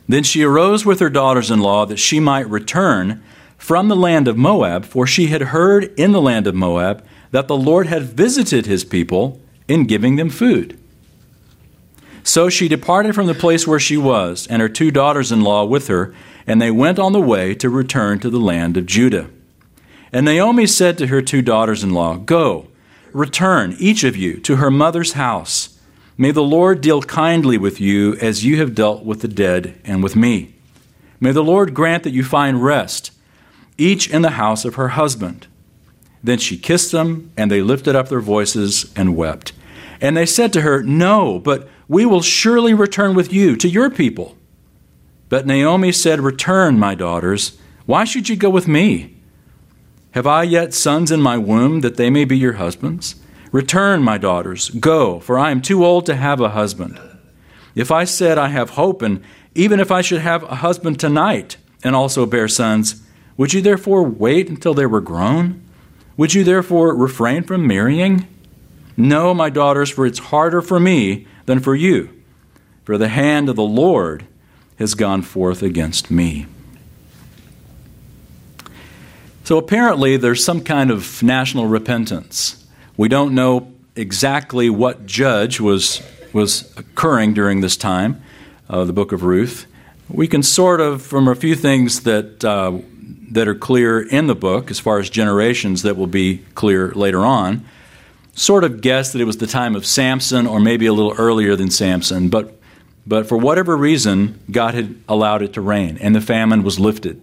Then 0.08 0.24
she 0.24 0.42
arose 0.42 0.84
with 0.84 0.98
her 0.98 1.08
daughters 1.08 1.48
in 1.48 1.60
law 1.60 1.86
that 1.86 2.00
she 2.00 2.18
might 2.18 2.50
return 2.50 3.22
from 3.56 3.86
the 3.86 3.94
land 3.94 4.26
of 4.26 4.36
Moab, 4.36 4.84
for 4.84 5.06
she 5.06 5.28
had 5.28 5.42
heard 5.42 5.94
in 5.96 6.10
the 6.10 6.20
land 6.20 6.48
of 6.48 6.56
Moab 6.56 7.04
that 7.30 7.46
the 7.46 7.56
Lord 7.56 7.86
had 7.86 8.02
visited 8.02 8.66
his 8.66 8.82
people 8.82 9.40
in 9.68 9.84
giving 9.84 10.16
them 10.16 10.28
food. 10.28 10.76
So 12.24 12.48
she 12.48 12.66
departed 12.66 13.14
from 13.14 13.28
the 13.28 13.32
place 13.32 13.64
where 13.64 13.78
she 13.78 13.96
was, 13.96 14.48
and 14.48 14.60
her 14.60 14.68
two 14.68 14.90
daughters 14.90 15.30
in 15.30 15.42
law 15.42 15.64
with 15.66 15.86
her, 15.86 16.12
and 16.48 16.60
they 16.60 16.72
went 16.72 16.98
on 16.98 17.12
the 17.12 17.20
way 17.20 17.54
to 17.54 17.70
return 17.70 18.18
to 18.18 18.28
the 18.28 18.40
land 18.40 18.76
of 18.76 18.86
Judah. 18.86 19.30
And 20.12 20.26
Naomi 20.26 20.66
said 20.66 20.98
to 20.98 21.06
her 21.06 21.22
two 21.22 21.40
daughters 21.40 21.82
in 21.82 21.90
law, 21.90 22.16
Go, 22.16 22.68
return, 23.12 23.74
each 23.78 24.04
of 24.04 24.16
you, 24.16 24.38
to 24.40 24.56
her 24.56 24.70
mother's 24.70 25.14
house. 25.14 25.78
May 26.18 26.30
the 26.30 26.42
Lord 26.42 26.82
deal 26.82 27.00
kindly 27.02 27.56
with 27.56 27.80
you 27.80 28.16
as 28.16 28.44
you 28.44 28.58
have 28.58 28.74
dealt 28.74 29.04
with 29.04 29.22
the 29.22 29.28
dead 29.28 29.80
and 29.84 30.02
with 30.02 30.14
me. 30.14 30.54
May 31.18 31.32
the 31.32 31.42
Lord 31.42 31.72
grant 31.72 32.02
that 32.02 32.12
you 32.12 32.22
find 32.22 32.62
rest, 32.62 33.10
each 33.78 34.10
in 34.10 34.22
the 34.22 34.30
house 34.30 34.64
of 34.64 34.74
her 34.74 34.88
husband. 34.88 35.46
Then 36.22 36.38
she 36.38 36.58
kissed 36.58 36.92
them, 36.92 37.32
and 37.36 37.50
they 37.50 37.62
lifted 37.62 37.96
up 37.96 38.08
their 38.08 38.20
voices 38.20 38.92
and 38.94 39.16
wept. 39.16 39.52
And 40.00 40.16
they 40.16 40.26
said 40.26 40.52
to 40.52 40.60
her, 40.60 40.82
No, 40.82 41.38
but 41.38 41.68
we 41.88 42.04
will 42.04 42.22
surely 42.22 42.74
return 42.74 43.14
with 43.14 43.32
you 43.32 43.56
to 43.56 43.68
your 43.68 43.88
people. 43.88 44.36
But 45.28 45.46
Naomi 45.46 45.92
said, 45.92 46.20
Return, 46.20 46.78
my 46.78 46.94
daughters. 46.94 47.56
Why 47.86 48.04
should 48.04 48.28
you 48.28 48.36
go 48.36 48.50
with 48.50 48.68
me? 48.68 49.16
Have 50.12 50.26
I 50.26 50.42
yet 50.42 50.74
sons 50.74 51.10
in 51.10 51.22
my 51.22 51.38
womb 51.38 51.80
that 51.80 51.96
they 51.96 52.10
may 52.10 52.26
be 52.26 52.36
your 52.36 52.54
husbands? 52.54 53.16
Return, 53.50 54.02
my 54.02 54.18
daughters, 54.18 54.68
go, 54.70 55.20
for 55.20 55.38
I 55.38 55.50
am 55.50 55.62
too 55.62 55.84
old 55.84 56.06
to 56.06 56.16
have 56.16 56.40
a 56.40 56.50
husband. 56.50 57.00
If 57.74 57.90
I 57.90 58.04
said 58.04 58.36
I 58.36 58.48
have 58.48 58.70
hope, 58.70 59.00
and 59.00 59.22
even 59.54 59.80
if 59.80 59.90
I 59.90 60.02
should 60.02 60.20
have 60.20 60.42
a 60.44 60.56
husband 60.56 61.00
tonight 61.00 61.56
and 61.82 61.96
also 61.96 62.26
bear 62.26 62.46
sons, 62.46 63.02
would 63.38 63.54
you 63.54 63.62
therefore 63.62 64.02
wait 64.02 64.50
until 64.50 64.74
they 64.74 64.86
were 64.86 65.00
grown? 65.00 65.62
Would 66.18 66.34
you 66.34 66.44
therefore 66.44 66.94
refrain 66.94 67.42
from 67.42 67.66
marrying? 67.66 68.28
No, 68.96 69.32
my 69.32 69.48
daughters, 69.48 69.88
for 69.88 70.04
it's 70.04 70.18
harder 70.18 70.60
for 70.60 70.78
me 70.78 71.26
than 71.46 71.60
for 71.60 71.74
you. 71.74 72.10
For 72.84 72.98
the 72.98 73.08
hand 73.08 73.48
of 73.48 73.56
the 73.56 73.62
Lord 73.62 74.26
has 74.78 74.94
gone 74.94 75.22
forth 75.22 75.62
against 75.62 76.10
me. 76.10 76.46
So 79.52 79.58
apparently, 79.58 80.16
there's 80.16 80.42
some 80.42 80.62
kind 80.62 80.90
of 80.90 81.22
national 81.22 81.66
repentance. 81.66 82.64
We 82.96 83.08
don't 83.08 83.34
know 83.34 83.70
exactly 83.94 84.70
what 84.70 85.04
judge 85.04 85.60
was, 85.60 86.00
was 86.32 86.74
occurring 86.78 87.34
during 87.34 87.60
this 87.60 87.76
time 87.76 88.22
of 88.70 88.86
the 88.86 88.94
book 88.94 89.12
of 89.12 89.24
Ruth. 89.24 89.66
We 90.08 90.26
can 90.26 90.42
sort 90.42 90.80
of, 90.80 91.02
from 91.02 91.28
a 91.28 91.34
few 91.34 91.54
things 91.54 92.04
that, 92.04 92.42
uh, 92.42 92.78
that 93.32 93.46
are 93.46 93.54
clear 93.54 94.00
in 94.00 94.26
the 94.26 94.34
book, 94.34 94.70
as 94.70 94.80
far 94.80 94.98
as 94.98 95.10
generations 95.10 95.82
that 95.82 95.98
will 95.98 96.06
be 96.06 96.38
clear 96.54 96.90
later 96.92 97.20
on, 97.20 97.62
sort 98.32 98.64
of 98.64 98.80
guess 98.80 99.12
that 99.12 99.20
it 99.20 99.26
was 99.26 99.36
the 99.36 99.46
time 99.46 99.76
of 99.76 99.84
Samson 99.84 100.46
or 100.46 100.60
maybe 100.60 100.86
a 100.86 100.94
little 100.94 101.12
earlier 101.18 101.56
than 101.56 101.70
Samson. 101.70 102.30
But, 102.30 102.58
but 103.06 103.26
for 103.26 103.36
whatever 103.36 103.76
reason, 103.76 104.40
God 104.50 104.72
had 104.72 104.94
allowed 105.10 105.42
it 105.42 105.52
to 105.52 105.60
rain, 105.60 105.98
and 106.00 106.14
the 106.14 106.22
famine 106.22 106.62
was 106.62 106.80
lifted. 106.80 107.22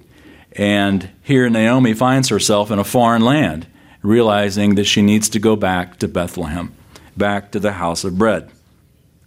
And 0.53 1.09
here 1.21 1.49
Naomi 1.49 1.93
finds 1.93 2.29
herself 2.29 2.71
in 2.71 2.79
a 2.79 2.83
foreign 2.83 3.23
land, 3.23 3.67
realizing 4.01 4.75
that 4.75 4.85
she 4.85 5.01
needs 5.01 5.29
to 5.29 5.39
go 5.39 5.55
back 5.55 5.97
to 5.99 6.07
Bethlehem, 6.07 6.73
back 7.15 7.51
to 7.51 7.59
the 7.59 7.73
house 7.73 8.03
of 8.03 8.17
bread, 8.17 8.49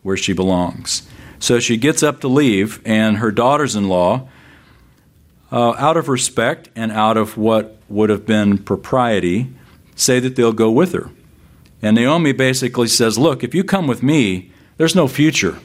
where 0.02 0.16
she 0.16 0.32
belongs. 0.32 1.08
So 1.38 1.60
she 1.60 1.76
gets 1.76 2.02
up 2.02 2.20
to 2.20 2.28
leave, 2.28 2.80
and 2.84 3.18
her 3.18 3.30
daughters 3.30 3.76
in 3.76 3.88
law, 3.88 4.28
uh, 5.50 5.74
out 5.76 5.96
of 5.96 6.08
respect 6.08 6.70
and 6.74 6.90
out 6.90 7.16
of 7.16 7.36
what 7.36 7.76
would 7.88 8.10
have 8.10 8.24
been 8.24 8.58
propriety, 8.58 9.52
say 9.94 10.18
that 10.18 10.34
they'll 10.34 10.52
go 10.52 10.70
with 10.70 10.92
her. 10.92 11.10
And 11.82 11.96
Naomi 11.96 12.32
basically 12.32 12.88
says, 12.88 13.18
Look, 13.18 13.44
if 13.44 13.54
you 13.54 13.64
come 13.64 13.86
with 13.86 14.02
me, 14.02 14.52
there's 14.76 14.94
no 14.94 15.08
future 15.08 15.58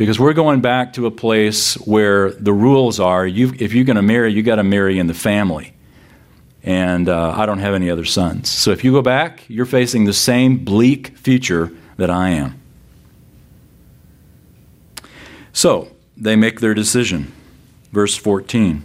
because 0.00 0.18
we're 0.18 0.32
going 0.32 0.62
back 0.62 0.94
to 0.94 1.04
a 1.04 1.10
place 1.10 1.74
where 1.74 2.30
the 2.30 2.54
rules 2.54 2.98
are 2.98 3.26
if 3.26 3.74
you're 3.74 3.84
going 3.84 3.96
to 3.96 4.02
marry, 4.02 4.32
you 4.32 4.42
got 4.42 4.56
to 4.56 4.64
marry 4.64 4.98
in 4.98 5.08
the 5.08 5.12
family. 5.12 5.74
And 6.62 7.06
uh, 7.06 7.34
I 7.36 7.44
don't 7.44 7.58
have 7.58 7.74
any 7.74 7.90
other 7.90 8.06
sons. 8.06 8.48
So 8.48 8.70
if 8.70 8.82
you 8.82 8.92
go 8.92 9.02
back, 9.02 9.44
you're 9.46 9.66
facing 9.66 10.06
the 10.06 10.14
same 10.14 10.64
bleak 10.64 11.18
future 11.18 11.70
that 11.98 12.08
I 12.08 12.30
am. 12.30 12.58
So 15.52 15.94
they 16.16 16.34
make 16.34 16.60
their 16.60 16.72
decision. 16.72 17.30
Verse 17.92 18.16
14. 18.16 18.82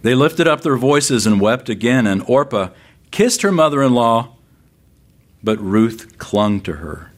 They 0.00 0.14
lifted 0.14 0.48
up 0.48 0.62
their 0.62 0.78
voices 0.78 1.26
and 1.26 1.38
wept 1.38 1.68
again, 1.68 2.06
and 2.06 2.22
Orpah 2.26 2.70
kissed 3.10 3.42
her 3.42 3.52
mother 3.52 3.82
in 3.82 3.92
law, 3.92 4.36
but 5.42 5.60
Ruth 5.60 6.16
clung 6.16 6.62
to 6.62 6.76
her. 6.76 7.10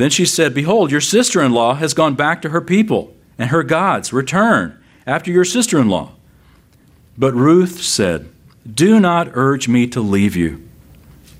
Then 0.00 0.08
she 0.08 0.24
said, 0.24 0.54
Behold, 0.54 0.90
your 0.90 1.02
sister 1.02 1.42
in 1.42 1.52
law 1.52 1.74
has 1.74 1.92
gone 1.92 2.14
back 2.14 2.40
to 2.40 2.48
her 2.48 2.62
people 2.62 3.14
and 3.36 3.50
her 3.50 3.62
gods. 3.62 4.14
Return 4.14 4.82
after 5.06 5.30
your 5.30 5.44
sister 5.44 5.78
in 5.78 5.90
law. 5.90 6.12
But 7.18 7.34
Ruth 7.34 7.82
said, 7.82 8.30
Do 8.66 8.98
not 8.98 9.28
urge 9.34 9.68
me 9.68 9.86
to 9.88 10.00
leave 10.00 10.34
you 10.34 10.66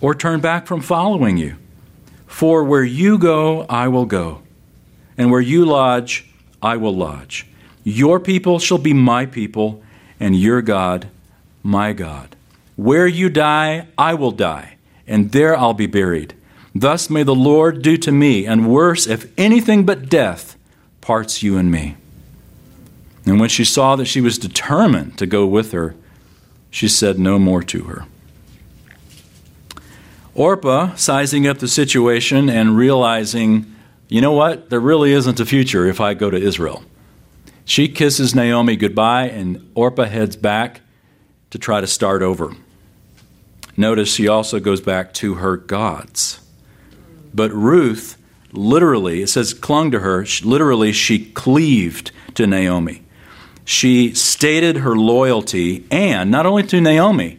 or 0.03 0.15
turn 0.15 0.41
back 0.41 0.67
from 0.67 0.83
following 0.83 1.39
you. 1.39 1.57
For 2.27 2.63
where 2.63 2.85
you 2.85 3.17
go, 3.17 3.63
I 3.63 3.89
will 3.89 4.05
go, 4.05 4.43
and 5.17 5.31
where 5.31 5.41
you 5.41 5.65
lodge, 5.65 6.31
I 6.61 6.77
will 6.77 6.95
lodge. 6.95 7.47
Your 7.83 8.21
people 8.21 8.59
shall 8.59 8.77
be 8.77 8.93
my 8.93 9.25
people, 9.25 9.83
and 10.21 10.39
your 10.39 10.61
God, 10.61 11.09
my 11.63 11.95
God. 11.95 12.37
Where 12.77 13.07
you 13.07 13.31
die, 13.31 13.89
I 13.97 14.13
will 14.13 14.33
die, 14.33 14.77
and 15.07 15.33
there 15.33 15.57
I'll 15.57 15.73
be 15.73 15.87
buried. 15.87 16.35
Thus 16.75 17.11
may 17.11 17.23
the 17.23 17.35
Lord 17.35 17.83
do 17.83 17.97
to 17.97 18.13
me, 18.13 18.47
and 18.47 18.69
worse, 18.69 19.07
if 19.07 19.33
anything 19.39 19.85
but 19.85 20.09
death 20.09 20.57
parts 21.01 21.43
you 21.43 21.57
and 21.57 21.71
me. 21.71 21.97
And 23.27 23.41
when 23.41 23.49
she 23.49 23.65
saw 23.65 23.97
that 23.97 24.07
she 24.07 24.21
was 24.21 24.39
determined 24.39 25.19
to 25.19 25.27
go 25.27 25.47
with 25.47 25.73
her, 25.73 25.95
she 26.71 26.89
said 26.89 27.19
no 27.19 27.39
more 27.39 27.63
to 27.65 27.85
her. 27.85 28.07
Orpah, 30.35 30.95
sizing 30.95 31.47
up 31.47 31.59
the 31.59 31.69
situation 31.69 32.49
and 32.49 32.77
realizing, 32.77 33.75
you 34.09 34.21
know 34.21 34.33
what, 34.33 34.71
there 34.71 34.81
really 34.81 35.13
isn't 35.13 35.41
a 35.41 35.45
future 35.45 35.87
if 35.87 36.01
I 36.01 36.15
go 36.15 36.31
to 36.31 36.37
Israel. 36.37 36.85
She 37.65 37.89
kisses 37.89 38.35
Naomi 38.35 38.77
goodbye, 38.77 39.29
and 39.29 39.71
Orpah 39.75 40.07
heads 40.07 40.37
back 40.37 40.81
to 41.51 41.59
try 41.59 41.81
to 41.81 41.87
start 41.87 42.23
over. 42.23 42.55
Notice 43.77 44.15
she 44.15 44.29
also 44.29 44.61
goes 44.61 44.81
back 44.81 45.13
to 45.15 45.35
her 45.35 45.57
gods. 45.57 46.41
But 47.33 47.53
Ruth, 47.53 48.17
literally, 48.53 49.23
it 49.23 49.29
says 49.29 49.55
clung 49.55 49.91
to 49.91 50.01
her, 50.01 50.25
literally, 50.43 50.93
she 50.93 51.27
cleaved 51.33 52.13
to 52.35 52.47
Naomi. 52.47 53.03
She 53.65 54.15
stated 54.15 54.79
her 54.79 54.97
loyalty, 54.97 55.87
and 55.91 56.31
not 56.31 56.47
only 56.47 56.65
to 56.65 56.81
Naomi, 56.81 57.39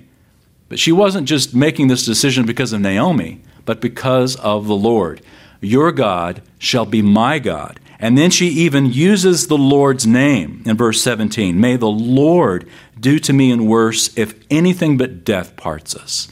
but 0.70 0.80
she 0.80 0.92
wasn't 0.92 1.28
just 1.28 1.54
making 1.54 1.90
this 1.90 2.06
decision 2.06 2.46
because 2.46 2.72
of 2.72 2.80
Naomi, 2.80 3.42
but 3.66 3.82
because 3.82 4.38
of 4.38 4.68
the 4.68 4.76
Lord. 4.76 5.22
Your 5.60 5.92
God 5.92 6.42
shall 6.58 6.86
be 6.86 7.02
my 7.02 7.40
God. 7.40 7.80
And 8.00 8.18
then 8.18 8.32
she 8.32 8.48
even 8.48 8.92
uses 8.92 9.48
the 9.48 9.58
Lord's 9.58 10.08
name 10.08 10.64
in 10.66 10.76
verse 10.76 11.02
17. 11.04 11.60
May 11.60 11.76
the 11.76 11.88
Lord 11.88 12.68
do 13.00 13.20
to 13.20 13.34
me 13.34 13.52
and 13.52 13.68
worse 13.68 14.18
if 14.18 14.34
anything 14.50 14.98
but 14.98 15.24
death 15.24 15.56
parts 15.56 15.96
us. 15.96 16.28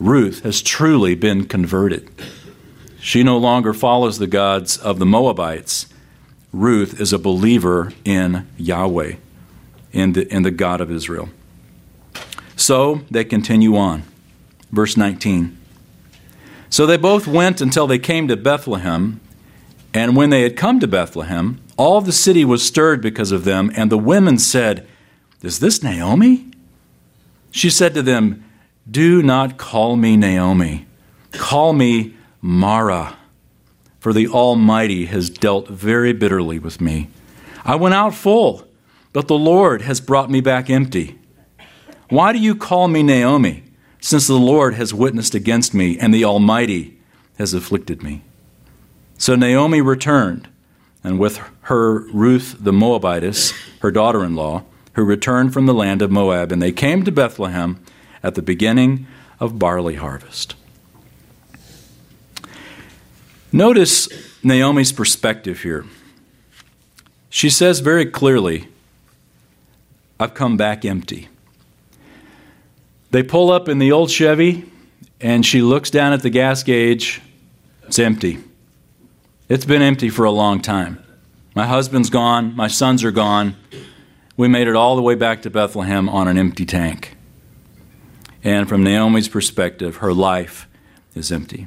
Ruth 0.00 0.42
has 0.42 0.60
truly 0.60 1.14
been 1.14 1.46
converted. 1.46 2.10
She 3.02 3.24
no 3.24 3.36
longer 3.36 3.74
follows 3.74 4.18
the 4.20 4.28
gods 4.28 4.78
of 4.78 5.00
the 5.00 5.04
Moabites. 5.04 5.86
Ruth 6.52 7.00
is 7.00 7.12
a 7.12 7.18
believer 7.18 7.92
in 8.04 8.46
Yahweh, 8.56 9.16
in 9.92 10.12
the, 10.12 10.32
in 10.32 10.44
the 10.44 10.52
God 10.52 10.80
of 10.80 10.88
Israel. 10.88 11.28
So 12.54 13.00
they 13.10 13.24
continue 13.24 13.76
on. 13.76 14.04
Verse 14.70 14.96
19. 14.96 15.58
So 16.70 16.86
they 16.86 16.96
both 16.96 17.26
went 17.26 17.60
until 17.60 17.88
they 17.88 17.98
came 17.98 18.28
to 18.28 18.36
Bethlehem. 18.36 19.20
And 19.92 20.14
when 20.14 20.30
they 20.30 20.42
had 20.42 20.56
come 20.56 20.78
to 20.78 20.86
Bethlehem, 20.86 21.60
all 21.76 22.00
the 22.02 22.12
city 22.12 22.44
was 22.44 22.64
stirred 22.64 23.02
because 23.02 23.32
of 23.32 23.42
them. 23.42 23.72
And 23.74 23.90
the 23.90 23.98
women 23.98 24.38
said, 24.38 24.86
Is 25.42 25.58
this 25.58 25.82
Naomi? 25.82 26.52
She 27.50 27.68
said 27.68 27.94
to 27.94 28.02
them, 28.02 28.44
Do 28.88 29.24
not 29.24 29.58
call 29.58 29.96
me 29.96 30.16
Naomi. 30.16 30.86
Call 31.32 31.72
me 31.72 32.14
Mara, 32.44 33.16
for 34.00 34.12
the 34.12 34.26
Almighty 34.26 35.06
has 35.06 35.30
dealt 35.30 35.68
very 35.68 36.12
bitterly 36.12 36.58
with 36.58 36.80
me. 36.80 37.08
I 37.64 37.76
went 37.76 37.94
out 37.94 38.14
full, 38.14 38.66
but 39.12 39.28
the 39.28 39.38
Lord 39.38 39.82
has 39.82 40.00
brought 40.00 40.28
me 40.28 40.40
back 40.40 40.68
empty. 40.68 41.20
Why 42.08 42.32
do 42.32 42.40
you 42.40 42.56
call 42.56 42.88
me 42.88 43.04
Naomi, 43.04 43.62
since 44.00 44.26
the 44.26 44.34
Lord 44.34 44.74
has 44.74 44.92
witnessed 44.92 45.36
against 45.36 45.72
me 45.72 45.96
and 45.96 46.12
the 46.12 46.24
Almighty 46.24 46.98
has 47.38 47.54
afflicted 47.54 48.02
me? 48.02 48.22
So 49.16 49.36
Naomi 49.36 49.80
returned, 49.80 50.48
and 51.04 51.20
with 51.20 51.40
her 51.62 52.00
Ruth 52.10 52.56
the 52.58 52.72
Moabitess, 52.72 53.52
her 53.82 53.92
daughter 53.92 54.24
in 54.24 54.34
law, 54.34 54.64
who 54.94 55.04
returned 55.04 55.52
from 55.52 55.66
the 55.66 55.74
land 55.74 56.02
of 56.02 56.10
Moab, 56.10 56.50
and 56.50 56.60
they 56.60 56.72
came 56.72 57.04
to 57.04 57.12
Bethlehem 57.12 57.80
at 58.20 58.34
the 58.34 58.42
beginning 58.42 59.06
of 59.38 59.60
barley 59.60 59.94
harvest. 59.94 60.56
Notice 63.52 64.08
Naomi's 64.42 64.92
perspective 64.92 65.60
here. 65.60 65.84
She 67.28 67.50
says 67.50 67.80
very 67.80 68.06
clearly, 68.06 68.68
I've 70.18 70.32
come 70.32 70.56
back 70.56 70.84
empty. 70.86 71.28
They 73.10 73.22
pull 73.22 73.50
up 73.50 73.68
in 73.68 73.78
the 73.78 73.92
old 73.92 74.10
Chevy, 74.10 74.70
and 75.20 75.44
she 75.44 75.60
looks 75.60 75.90
down 75.90 76.14
at 76.14 76.22
the 76.22 76.30
gas 76.30 76.62
gauge. 76.62 77.20
It's 77.86 77.98
empty. 77.98 78.38
It's 79.50 79.66
been 79.66 79.82
empty 79.82 80.08
for 80.08 80.24
a 80.24 80.30
long 80.30 80.62
time. 80.62 81.02
My 81.54 81.66
husband's 81.66 82.08
gone, 82.08 82.56
my 82.56 82.68
sons 82.68 83.04
are 83.04 83.10
gone. 83.10 83.56
We 84.34 84.48
made 84.48 84.66
it 84.66 84.74
all 84.74 84.96
the 84.96 85.02
way 85.02 85.14
back 85.14 85.42
to 85.42 85.50
Bethlehem 85.50 86.08
on 86.08 86.26
an 86.26 86.38
empty 86.38 86.64
tank. 86.64 87.16
And 88.42 88.66
from 88.66 88.82
Naomi's 88.82 89.28
perspective, 89.28 89.96
her 89.96 90.14
life 90.14 90.66
is 91.14 91.30
empty. 91.30 91.66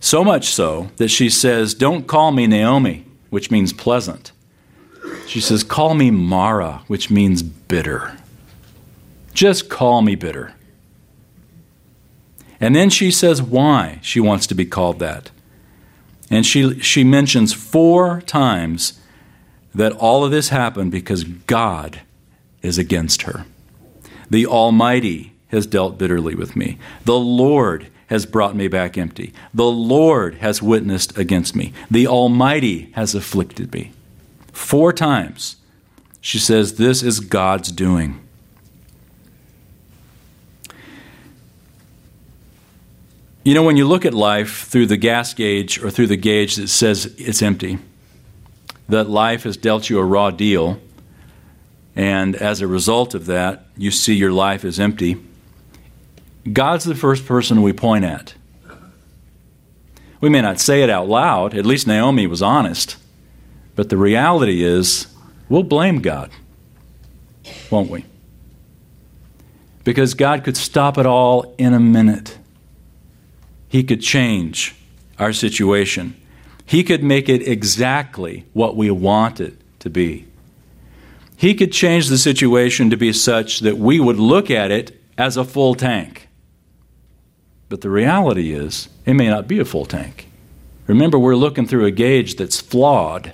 So 0.00 0.24
much 0.24 0.48
so 0.48 0.90
that 0.96 1.08
she 1.08 1.28
says, 1.28 1.74
Don't 1.74 2.06
call 2.06 2.32
me 2.32 2.46
Naomi, 2.46 3.04
which 3.28 3.50
means 3.50 3.72
pleasant. 3.72 4.32
She 5.26 5.40
says, 5.40 5.62
Call 5.62 5.94
me 5.94 6.10
Mara, 6.10 6.82
which 6.86 7.10
means 7.10 7.42
bitter. 7.42 8.16
Just 9.34 9.68
call 9.68 10.02
me 10.02 10.14
bitter. 10.14 10.54
And 12.58 12.74
then 12.74 12.90
she 12.90 13.10
says 13.10 13.40
why 13.40 14.00
she 14.02 14.20
wants 14.20 14.46
to 14.48 14.54
be 14.54 14.66
called 14.66 14.98
that. 14.98 15.30
And 16.30 16.44
she, 16.44 16.78
she 16.80 17.04
mentions 17.04 17.52
four 17.52 18.22
times 18.22 19.00
that 19.74 19.92
all 19.92 20.24
of 20.24 20.30
this 20.30 20.48
happened 20.48 20.92
because 20.92 21.24
God 21.24 22.00
is 22.62 22.78
against 22.78 23.22
her. 23.22 23.46
The 24.28 24.46
Almighty 24.46 25.32
has 25.48 25.66
dealt 25.66 25.98
bitterly 25.98 26.34
with 26.34 26.54
me. 26.54 26.78
The 27.04 27.18
Lord 27.18 27.88
has 28.10 28.26
brought 28.26 28.56
me 28.56 28.66
back 28.66 28.98
empty. 28.98 29.32
The 29.54 29.70
Lord 29.70 30.34
has 30.36 30.60
witnessed 30.60 31.16
against 31.16 31.54
me. 31.54 31.72
The 31.88 32.08
Almighty 32.08 32.90
has 32.94 33.14
afflicted 33.14 33.72
me. 33.72 33.92
Four 34.52 34.92
times 34.92 35.56
she 36.20 36.38
says, 36.38 36.74
This 36.74 37.04
is 37.04 37.20
God's 37.20 37.70
doing. 37.70 38.20
You 43.44 43.54
know, 43.54 43.62
when 43.62 43.76
you 43.76 43.86
look 43.86 44.04
at 44.04 44.12
life 44.12 44.66
through 44.66 44.86
the 44.86 44.98
gas 44.98 45.32
gauge 45.32 45.82
or 45.82 45.88
through 45.88 46.08
the 46.08 46.16
gauge 46.16 46.56
that 46.56 46.68
says 46.68 47.14
it's 47.16 47.40
empty, 47.40 47.78
that 48.88 49.08
life 49.08 49.44
has 49.44 49.56
dealt 49.56 49.88
you 49.88 49.98
a 49.98 50.04
raw 50.04 50.30
deal, 50.30 50.78
and 51.94 52.34
as 52.34 52.60
a 52.60 52.66
result 52.66 53.14
of 53.14 53.26
that, 53.26 53.66
you 53.76 53.92
see 53.92 54.14
your 54.14 54.32
life 54.32 54.64
is 54.64 54.80
empty, 54.80 55.16
God's 56.52 56.84
the 56.84 56.94
first 56.94 57.26
person 57.26 57.62
we 57.62 57.72
point 57.72 58.04
at. 58.04 58.34
We 60.20 60.28
may 60.28 60.42
not 60.42 60.60
say 60.60 60.82
it 60.82 60.90
out 60.90 61.08
loud, 61.08 61.54
at 61.54 61.64
least 61.64 61.86
Naomi 61.86 62.26
was 62.26 62.42
honest, 62.42 62.96
but 63.74 63.88
the 63.88 63.96
reality 63.96 64.62
is 64.62 65.06
we'll 65.48 65.62
blame 65.62 66.00
God, 66.00 66.30
won't 67.70 67.90
we? 67.90 68.04
Because 69.82 70.12
God 70.14 70.44
could 70.44 70.56
stop 70.56 70.98
it 70.98 71.06
all 71.06 71.54
in 71.56 71.72
a 71.72 71.80
minute. 71.80 72.38
He 73.68 73.82
could 73.82 74.02
change 74.02 74.74
our 75.18 75.32
situation. 75.32 76.20
He 76.66 76.84
could 76.84 77.02
make 77.02 77.28
it 77.28 77.46
exactly 77.46 78.44
what 78.52 78.76
we 78.76 78.90
want 78.90 79.40
it 79.40 79.58
to 79.80 79.88
be. 79.88 80.26
He 81.36 81.54
could 81.54 81.72
change 81.72 82.08
the 82.08 82.18
situation 82.18 82.90
to 82.90 82.96
be 82.96 83.12
such 83.14 83.60
that 83.60 83.78
we 83.78 83.98
would 83.98 84.18
look 84.18 84.50
at 84.50 84.70
it 84.70 85.00
as 85.16 85.38
a 85.38 85.44
full 85.44 85.74
tank. 85.74 86.28
But 87.70 87.82
the 87.82 87.88
reality 87.88 88.52
is, 88.52 88.88
it 89.06 89.14
may 89.14 89.28
not 89.28 89.46
be 89.46 89.60
a 89.60 89.64
full 89.64 89.86
tank. 89.86 90.28
Remember, 90.88 91.18
we're 91.18 91.36
looking 91.36 91.66
through 91.66 91.86
a 91.86 91.92
gauge 91.92 92.34
that's 92.34 92.60
flawed. 92.60 93.32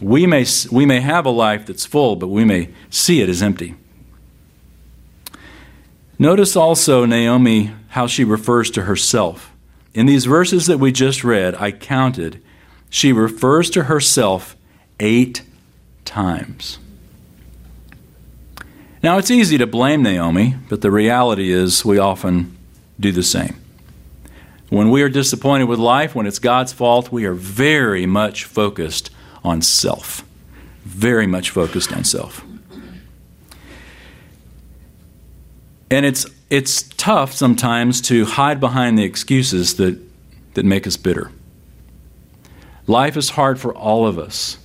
We 0.00 0.24
may, 0.24 0.46
we 0.70 0.86
may 0.86 1.00
have 1.00 1.26
a 1.26 1.30
life 1.30 1.66
that's 1.66 1.84
full, 1.84 2.14
but 2.14 2.28
we 2.28 2.44
may 2.44 2.70
see 2.90 3.20
it 3.20 3.28
as 3.28 3.42
empty. 3.42 3.74
Notice 6.16 6.54
also, 6.54 7.04
Naomi, 7.04 7.72
how 7.88 8.06
she 8.06 8.22
refers 8.22 8.70
to 8.70 8.82
herself. 8.82 9.52
In 9.94 10.06
these 10.06 10.26
verses 10.26 10.66
that 10.66 10.78
we 10.78 10.92
just 10.92 11.24
read, 11.24 11.56
I 11.56 11.72
counted, 11.72 12.40
she 12.88 13.12
refers 13.12 13.68
to 13.70 13.84
herself 13.84 14.56
eight 15.00 15.42
times. 16.04 16.78
Now, 19.02 19.18
it's 19.18 19.30
easy 19.30 19.58
to 19.58 19.66
blame 19.66 20.04
Naomi, 20.04 20.54
but 20.68 20.82
the 20.82 20.92
reality 20.92 21.50
is 21.50 21.84
we 21.84 21.98
often 21.98 22.53
do 22.98 23.12
the 23.12 23.22
same. 23.22 23.56
When 24.70 24.90
we 24.90 25.02
are 25.02 25.08
disappointed 25.08 25.64
with 25.64 25.78
life, 25.78 26.14
when 26.14 26.26
it's 26.26 26.38
God's 26.38 26.72
fault, 26.72 27.12
we 27.12 27.24
are 27.26 27.34
very 27.34 28.06
much 28.06 28.44
focused 28.44 29.10
on 29.44 29.62
self. 29.62 30.24
Very 30.84 31.26
much 31.26 31.50
focused 31.50 31.92
on 31.92 32.04
self. 32.04 32.44
And 35.90 36.04
it's, 36.04 36.26
it's 36.50 36.82
tough 36.96 37.32
sometimes 37.32 38.00
to 38.02 38.24
hide 38.24 38.58
behind 38.58 38.98
the 38.98 39.04
excuses 39.04 39.76
that, 39.76 39.98
that 40.54 40.64
make 40.64 40.86
us 40.86 40.96
bitter. 40.96 41.30
Life 42.86 43.16
is 43.16 43.30
hard 43.30 43.60
for 43.60 43.74
all 43.74 44.06
of 44.06 44.18
us. 44.18 44.58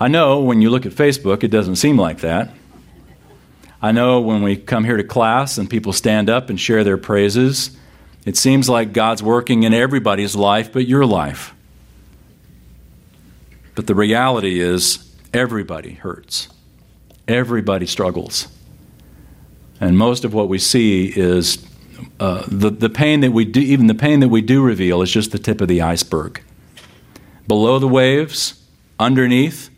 I 0.00 0.08
know 0.08 0.40
when 0.40 0.60
you 0.60 0.70
look 0.70 0.84
at 0.84 0.92
Facebook, 0.92 1.44
it 1.44 1.48
doesn't 1.48 1.76
seem 1.76 1.96
like 1.96 2.20
that. 2.20 2.50
I 3.82 3.90
know 3.90 4.20
when 4.20 4.42
we 4.42 4.56
come 4.56 4.84
here 4.84 4.96
to 4.96 5.02
class 5.02 5.58
and 5.58 5.68
people 5.68 5.92
stand 5.92 6.30
up 6.30 6.48
and 6.48 6.60
share 6.60 6.84
their 6.84 6.96
praises, 6.96 7.76
it 8.24 8.36
seems 8.36 8.68
like 8.68 8.92
God's 8.92 9.24
working 9.24 9.64
in 9.64 9.74
everybody's 9.74 10.36
life 10.36 10.72
but 10.72 10.86
your 10.86 11.04
life. 11.04 11.52
But 13.74 13.88
the 13.88 13.94
reality 13.96 14.60
is, 14.60 15.12
everybody 15.34 15.94
hurts, 15.94 16.48
everybody 17.26 17.86
struggles. 17.86 18.46
And 19.80 19.98
most 19.98 20.24
of 20.24 20.32
what 20.32 20.48
we 20.48 20.60
see 20.60 21.06
is 21.06 21.66
uh, 22.20 22.44
the, 22.46 22.70
the 22.70 22.90
pain 22.90 23.20
that 23.20 23.32
we 23.32 23.44
do, 23.44 23.60
even 23.60 23.88
the 23.88 23.94
pain 23.94 24.20
that 24.20 24.28
we 24.28 24.42
do 24.42 24.62
reveal, 24.62 25.02
is 25.02 25.10
just 25.10 25.32
the 25.32 25.40
tip 25.40 25.60
of 25.60 25.66
the 25.66 25.82
iceberg. 25.82 26.40
Below 27.48 27.80
the 27.80 27.88
waves, 27.88 28.62
underneath, 29.00 29.70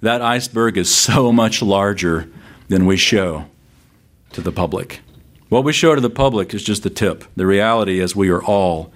that 0.00 0.22
iceberg 0.22 0.78
is 0.78 0.94
so 0.94 1.30
much 1.30 1.60
larger 1.60 2.30
than 2.68 2.86
we 2.86 2.96
show 2.96 3.46
to 4.32 4.40
the 4.40 4.52
public. 4.52 5.00
What 5.48 5.64
we 5.64 5.72
show 5.72 5.94
to 5.94 6.00
the 6.00 6.10
public 6.10 6.54
is 6.54 6.62
just 6.62 6.82
the 6.82 6.90
tip. 6.90 7.24
The 7.36 7.46
reality 7.46 8.00
is 8.00 8.16
we 8.16 8.30
are 8.30 8.42
all 8.42 8.92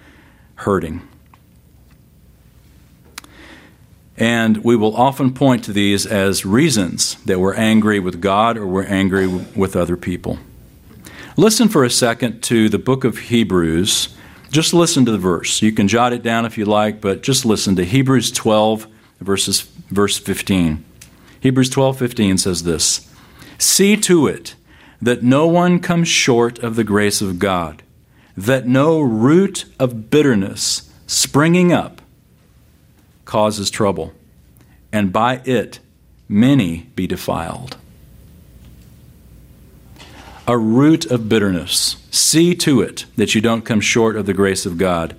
hurting. 0.56 1.06
And 4.16 4.64
we 4.64 4.74
will 4.74 4.96
often 4.96 5.32
point 5.32 5.62
to 5.64 5.72
these 5.72 6.04
as 6.04 6.44
reasons 6.44 7.14
that 7.26 7.38
we're 7.38 7.54
angry 7.54 8.00
with 8.00 8.20
God 8.20 8.56
or 8.56 8.66
we're 8.66 8.84
angry 8.84 9.28
with 9.28 9.76
other 9.76 9.96
people. 9.96 10.38
Listen 11.36 11.68
for 11.68 11.84
a 11.84 11.90
second 11.90 12.42
to 12.44 12.68
the 12.68 12.80
book 12.80 13.04
of 13.04 13.18
Hebrews. 13.18 14.08
Just 14.50 14.74
listen 14.74 15.04
to 15.04 15.12
the 15.12 15.18
verse. 15.18 15.62
You 15.62 15.70
can 15.70 15.86
jot 15.86 16.12
it 16.12 16.24
down 16.24 16.44
if 16.44 16.58
you 16.58 16.64
like, 16.64 17.00
but 17.00 17.22
just 17.22 17.44
listen 17.44 17.76
to 17.76 17.84
Hebrews 17.84 18.32
12, 18.32 18.88
verses, 19.20 19.60
verse 19.60 20.18
15. 20.18 20.84
Hebrews 21.40 21.70
12, 21.70 21.96
15 21.96 22.38
says 22.38 22.64
this 22.64 23.07
See 23.58 23.96
to 23.96 24.26
it 24.28 24.54
that 25.02 25.22
no 25.22 25.46
one 25.46 25.80
comes 25.80 26.08
short 26.08 26.60
of 26.60 26.76
the 26.76 26.84
grace 26.84 27.20
of 27.20 27.38
God, 27.38 27.82
that 28.36 28.66
no 28.66 29.00
root 29.00 29.64
of 29.78 30.10
bitterness 30.10 30.90
springing 31.06 31.72
up 31.72 32.00
causes 33.24 33.70
trouble, 33.70 34.12
and 34.92 35.12
by 35.12 35.40
it 35.44 35.80
many 36.28 36.88
be 36.94 37.06
defiled. 37.06 37.76
A 40.46 40.56
root 40.56 41.04
of 41.06 41.28
bitterness. 41.28 41.96
See 42.10 42.54
to 42.56 42.80
it 42.80 43.04
that 43.16 43.34
you 43.34 43.40
don't 43.40 43.66
come 43.66 43.80
short 43.80 44.16
of 44.16 44.24
the 44.24 44.32
grace 44.32 44.64
of 44.64 44.78
God 44.78 45.14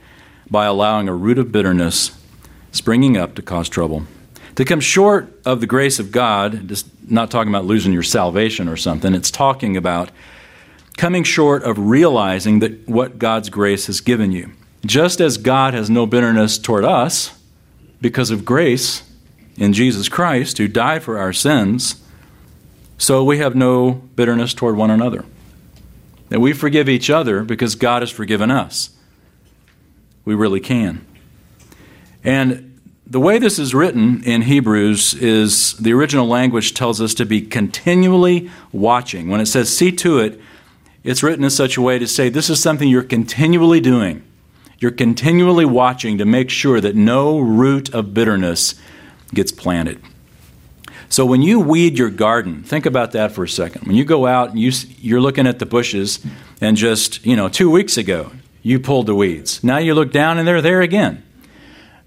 by 0.50 0.66
allowing 0.66 1.08
a 1.08 1.14
root 1.14 1.38
of 1.38 1.52
bitterness 1.52 2.12
springing 2.72 3.16
up 3.16 3.36
to 3.36 3.42
cause 3.42 3.70
trouble. 3.70 4.06
To 4.56 4.66
come 4.66 4.80
short 4.80 5.40
of 5.46 5.62
the 5.62 5.68
grace 5.68 6.00
of 6.00 6.12
God, 6.12 6.68
just 6.68 6.88
not 7.10 7.32
talking 7.32 7.50
about 7.52 7.66
losing 7.66 7.94
your 7.94 8.04
salvation 8.04 8.68
or 8.68 8.76
something, 8.76 9.14
it's 9.14 9.32
talking 9.32 9.78
about 9.78 10.12
coming 10.98 11.24
short 11.24 11.64
of 11.64 11.78
realizing 11.80 12.60
that 12.60 12.88
what 12.88 13.20
God's 13.20 13.50
grace 13.50 13.88
has 13.88 14.02
given 14.02 14.32
you. 14.32 14.52
Just 14.86 15.22
as 15.22 15.38
God 15.38 15.74
has 15.74 15.90
no 15.90 16.06
bitterness 16.06 16.58
toward 16.58 16.84
us, 16.84 17.40
because 18.02 18.32
of 18.32 18.46
grace 18.46 19.04
in 19.58 19.74
Jesus 19.74 20.08
Christ, 20.10 20.58
who 20.58 20.68
died 20.68 21.04
for 21.04 21.18
our 21.18 21.34
sins, 21.34 22.02
so 22.98 23.24
we 23.24 23.38
have 23.38 23.56
no 23.56 23.92
bitterness 23.92 24.54
toward 24.54 24.76
one 24.76 24.92
another. 24.92 25.26
That 26.30 26.40
we 26.40 26.54
forgive 26.54 26.88
each 26.88 27.10
other 27.10 27.44
because 27.44 27.76
God 27.76 28.02
has 28.02 28.12
forgiven 28.12 28.52
us. 28.52 28.92
We 30.26 30.36
really 30.36 30.60
can. 30.60 31.06
And 32.24 32.69
the 33.10 33.20
way 33.20 33.40
this 33.40 33.58
is 33.58 33.74
written 33.74 34.24
in 34.24 34.44
Hebrews 34.44 35.16
is 35.16 35.74
the 35.78 35.94
original 35.94 36.28
language 36.28 36.76
tells 36.76 37.02
us 37.02 37.16
to 37.16 37.26
be 37.26 37.42
continually 37.42 38.52
watching. 38.72 39.30
When 39.30 39.42
it 39.42 39.48
says 39.48 39.76
see 39.76 39.92
to 39.94 40.20
it, 40.20 40.40
it's 41.04 41.24
written 41.24 41.44
in 41.44 41.50
such 41.50 41.76
a 41.76 41.82
way 41.82 41.98
to 41.98 42.08
say 42.08 42.30
this 42.30 42.52
is 42.52 42.62
something 42.62 42.88
you're 42.88 43.02
continually 43.02 43.80
doing. 43.80 44.24
You're 44.78 44.92
continually 44.92 45.66
watching 45.66 46.20
to 46.20 46.26
make 46.26 46.52
sure 46.52 46.80
that 46.80 46.96
no 46.96 47.40
root 47.40 47.94
of 47.94 48.14
bitterness 48.14 48.76
gets 49.34 49.52
planted. 49.52 50.02
So 51.10 51.26
when 51.26 51.42
you 51.42 51.60
weed 51.60 51.98
your 51.98 52.12
garden, 52.12 52.62
think 52.62 52.86
about 52.86 53.14
that 53.14 53.32
for 53.32 53.44
a 53.44 53.50
second. 53.50 53.88
When 53.88 53.96
you 53.96 54.06
go 54.06 54.28
out 54.28 54.52
and 54.52 54.60
you, 54.60 54.72
you're 55.00 55.20
looking 55.20 55.48
at 55.48 55.58
the 55.58 55.66
bushes, 55.66 56.24
and 56.62 56.78
just, 56.78 57.26
you 57.26 57.36
know, 57.36 57.50
two 57.50 57.72
weeks 57.72 57.98
ago, 57.98 58.32
you 58.62 58.80
pulled 58.80 59.08
the 59.08 59.16
weeds. 59.16 59.64
Now 59.64 59.80
you 59.80 59.96
look 59.96 60.12
down 60.12 60.38
and 60.38 60.48
they're 60.48 60.62
there 60.62 60.82
again. 60.82 61.24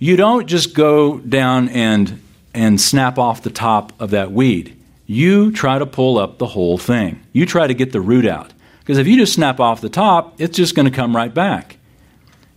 You 0.02 0.16
don't 0.16 0.46
just 0.46 0.74
go 0.74 1.18
down 1.18 1.68
and, 1.68 2.20
and 2.52 2.80
snap 2.80 3.18
off 3.18 3.42
the 3.42 3.50
top 3.50 3.92
of 4.00 4.10
that 4.10 4.32
weed. 4.32 4.76
You 5.06 5.52
try 5.52 5.78
to 5.78 5.86
pull 5.86 6.18
up 6.18 6.38
the 6.38 6.46
whole 6.46 6.78
thing. 6.78 7.20
You 7.32 7.46
try 7.46 7.66
to 7.66 7.74
get 7.74 7.92
the 7.92 8.00
root 8.00 8.26
out. 8.26 8.52
Because 8.80 8.98
if 8.98 9.06
you 9.06 9.16
just 9.16 9.34
snap 9.34 9.60
off 9.60 9.80
the 9.80 9.88
top, 9.88 10.40
it's 10.40 10.56
just 10.56 10.74
going 10.74 10.86
to 10.86 10.96
come 10.96 11.14
right 11.14 11.32
back 11.32 11.76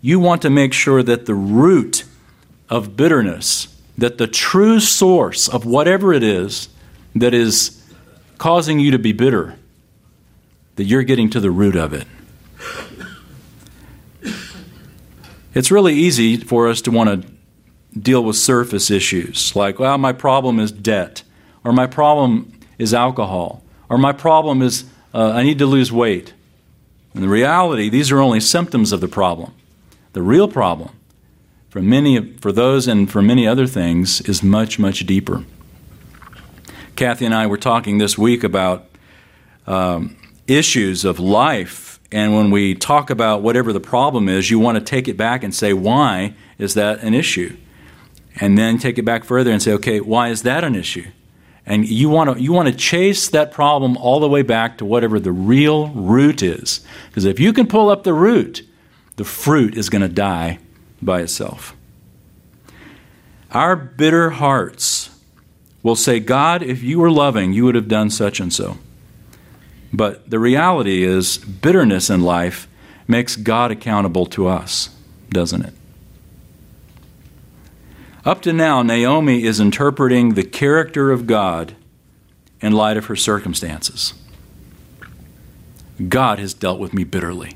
you 0.05 0.19
want 0.19 0.43
to 0.43 0.51
make 0.51 0.71
sure 0.71 1.01
that 1.01 1.25
the 1.25 1.33
root 1.33 2.03
of 2.69 2.95
bitterness, 2.95 3.75
that 3.97 4.19
the 4.19 4.27
true 4.27 4.79
source 4.79 5.47
of 5.47 5.65
whatever 5.65 6.13
it 6.13 6.21
is 6.21 6.69
that 7.15 7.33
is 7.33 7.83
causing 8.37 8.79
you 8.79 8.91
to 8.91 8.99
be 8.99 9.11
bitter, 9.11 9.55
that 10.75 10.83
you're 10.83 11.01
getting 11.01 11.27
to 11.27 11.39
the 11.39 11.49
root 11.49 11.75
of 11.75 11.91
it. 11.91 12.05
It's 15.55 15.71
really 15.71 15.95
easy 15.95 16.37
for 16.37 16.67
us 16.67 16.81
to 16.81 16.91
want 16.91 17.23
to 17.23 17.34
deal 17.99 18.23
with 18.23 18.35
surface 18.35 18.91
issues 18.91 19.55
like, 19.55 19.79
well, 19.79 19.97
my 19.97 20.11
problem 20.11 20.59
is 20.59 20.71
debt, 20.71 21.23
or 21.63 21.71
my 21.71 21.87
problem 21.87 22.59
is 22.77 22.93
alcohol, 22.93 23.63
or 23.89 23.97
my 23.97 24.11
problem 24.11 24.61
is 24.61 24.85
uh, 25.13 25.31
I 25.31 25.43
need 25.43 25.59
to 25.59 25.65
lose 25.65 25.91
weight. 25.91 26.33
In 27.13 27.21
the 27.21 27.29
reality, 27.29 27.89
these 27.89 28.11
are 28.11 28.19
only 28.19 28.41
symptoms 28.41 28.91
of 28.91 28.99
the 28.99 29.07
problem. 29.07 29.53
The 30.13 30.21
real 30.21 30.47
problem 30.47 30.89
for 31.69 31.81
many 31.81 32.33
for 32.33 32.51
those 32.51 32.87
and 32.87 33.09
for 33.09 33.21
many 33.21 33.47
other 33.47 33.67
things 33.67 34.21
is 34.21 34.43
much 34.43 34.79
much 34.79 35.05
deeper. 35.05 35.43
Kathy 36.95 37.25
and 37.25 37.35
I 37.35 37.47
were 37.47 37.57
talking 37.57 37.97
this 37.97 38.17
week 38.17 38.43
about 38.43 38.87
um, 39.67 40.15
issues 40.47 41.03
of 41.03 41.19
life, 41.19 41.99
and 42.11 42.33
when 42.33 42.51
we 42.51 42.75
talk 42.75 43.09
about 43.09 43.41
whatever 43.41 43.73
the 43.73 43.81
problem 43.81 44.29
is, 44.29 44.49
you 44.49 44.59
want 44.59 44.77
to 44.77 44.83
take 44.83 45.07
it 45.07 45.17
back 45.17 45.43
and 45.43 45.53
say, 45.53 45.73
why 45.73 46.33
is 46.57 46.73
that 46.75 47.01
an 47.01 47.13
issue? 47.13 47.57
And 48.39 48.57
then 48.57 48.77
take 48.77 48.97
it 48.97 49.05
back 49.05 49.23
further 49.23 49.51
and 49.51 49.61
say, 49.61 49.71
okay, 49.73 50.01
why 50.01 50.29
is 50.29 50.43
that 50.43 50.63
an 50.63 50.75
issue? 50.75 51.05
And 51.65 51.87
you 51.87 52.09
want 52.09 52.35
to 52.35 52.41
you 52.41 52.53
want 52.53 52.67
to 52.67 52.75
chase 52.75 53.29
that 53.29 53.51
problem 53.51 53.97
all 53.97 54.19
the 54.19 54.29
way 54.29 54.43
back 54.43 54.77
to 54.77 54.85
whatever 54.85 55.19
the 55.19 55.31
real 55.31 55.87
root 55.87 56.43
is, 56.43 56.85
because 57.07 57.25
if 57.25 57.39
you 57.39 57.53
can 57.53 57.65
pull 57.65 57.89
up 57.89 58.03
the 58.03 58.13
root, 58.13 58.61
the 59.15 59.23
fruit 59.23 59.75
is 59.75 59.89
going 59.89 60.03
to 60.03 60.07
die 60.07 60.59
by 61.01 61.21
itself. 61.21 61.75
Our 63.51 63.75
bitter 63.75 64.31
hearts 64.31 65.09
will 65.81 65.95
say, 65.95 66.19
God, 66.19 66.61
if 66.61 66.83
you 66.83 66.99
were 66.99 67.11
loving, 67.11 67.53
you 67.53 67.63
would 67.65 67.75
have 67.75 67.87
done 67.87 68.09
such 68.09 68.39
and 68.39 68.53
so. 68.53 68.77
But 69.93 70.29
the 70.29 70.39
reality 70.39 71.03
is, 71.03 71.37
bitterness 71.37 72.09
in 72.09 72.21
life 72.21 72.67
makes 73.07 73.35
God 73.35 73.71
accountable 73.71 74.25
to 74.27 74.47
us, 74.47 74.89
doesn't 75.29 75.63
it? 75.63 75.73
Up 78.25 78.41
to 78.41 78.51
now, 78.51 78.81
Naomi 78.81 79.43
is 79.43 79.59
interpreting 79.59 80.33
the 80.33 80.43
character 80.43 81.11
of 81.11 81.27
God 81.27 81.75
in 82.59 82.73
light 82.73 82.97
of 82.97 83.05
her 83.05 83.15
circumstances. 83.15 84.15
God 86.09 86.39
has 86.39 86.55
dealt 86.55 86.79
with 86.79 86.91
me 86.91 87.03
bitterly. 87.03 87.55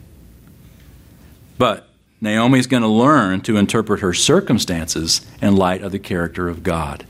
But 1.57 1.89
Naomi 2.21 2.59
is 2.59 2.67
going 2.67 2.83
to 2.83 2.89
learn 2.89 3.41
to 3.41 3.57
interpret 3.57 4.01
her 4.01 4.13
circumstances 4.13 5.25
in 5.41 5.55
light 5.55 5.81
of 5.81 5.91
the 5.91 5.99
character 5.99 6.47
of 6.47 6.61
God. 6.61 7.05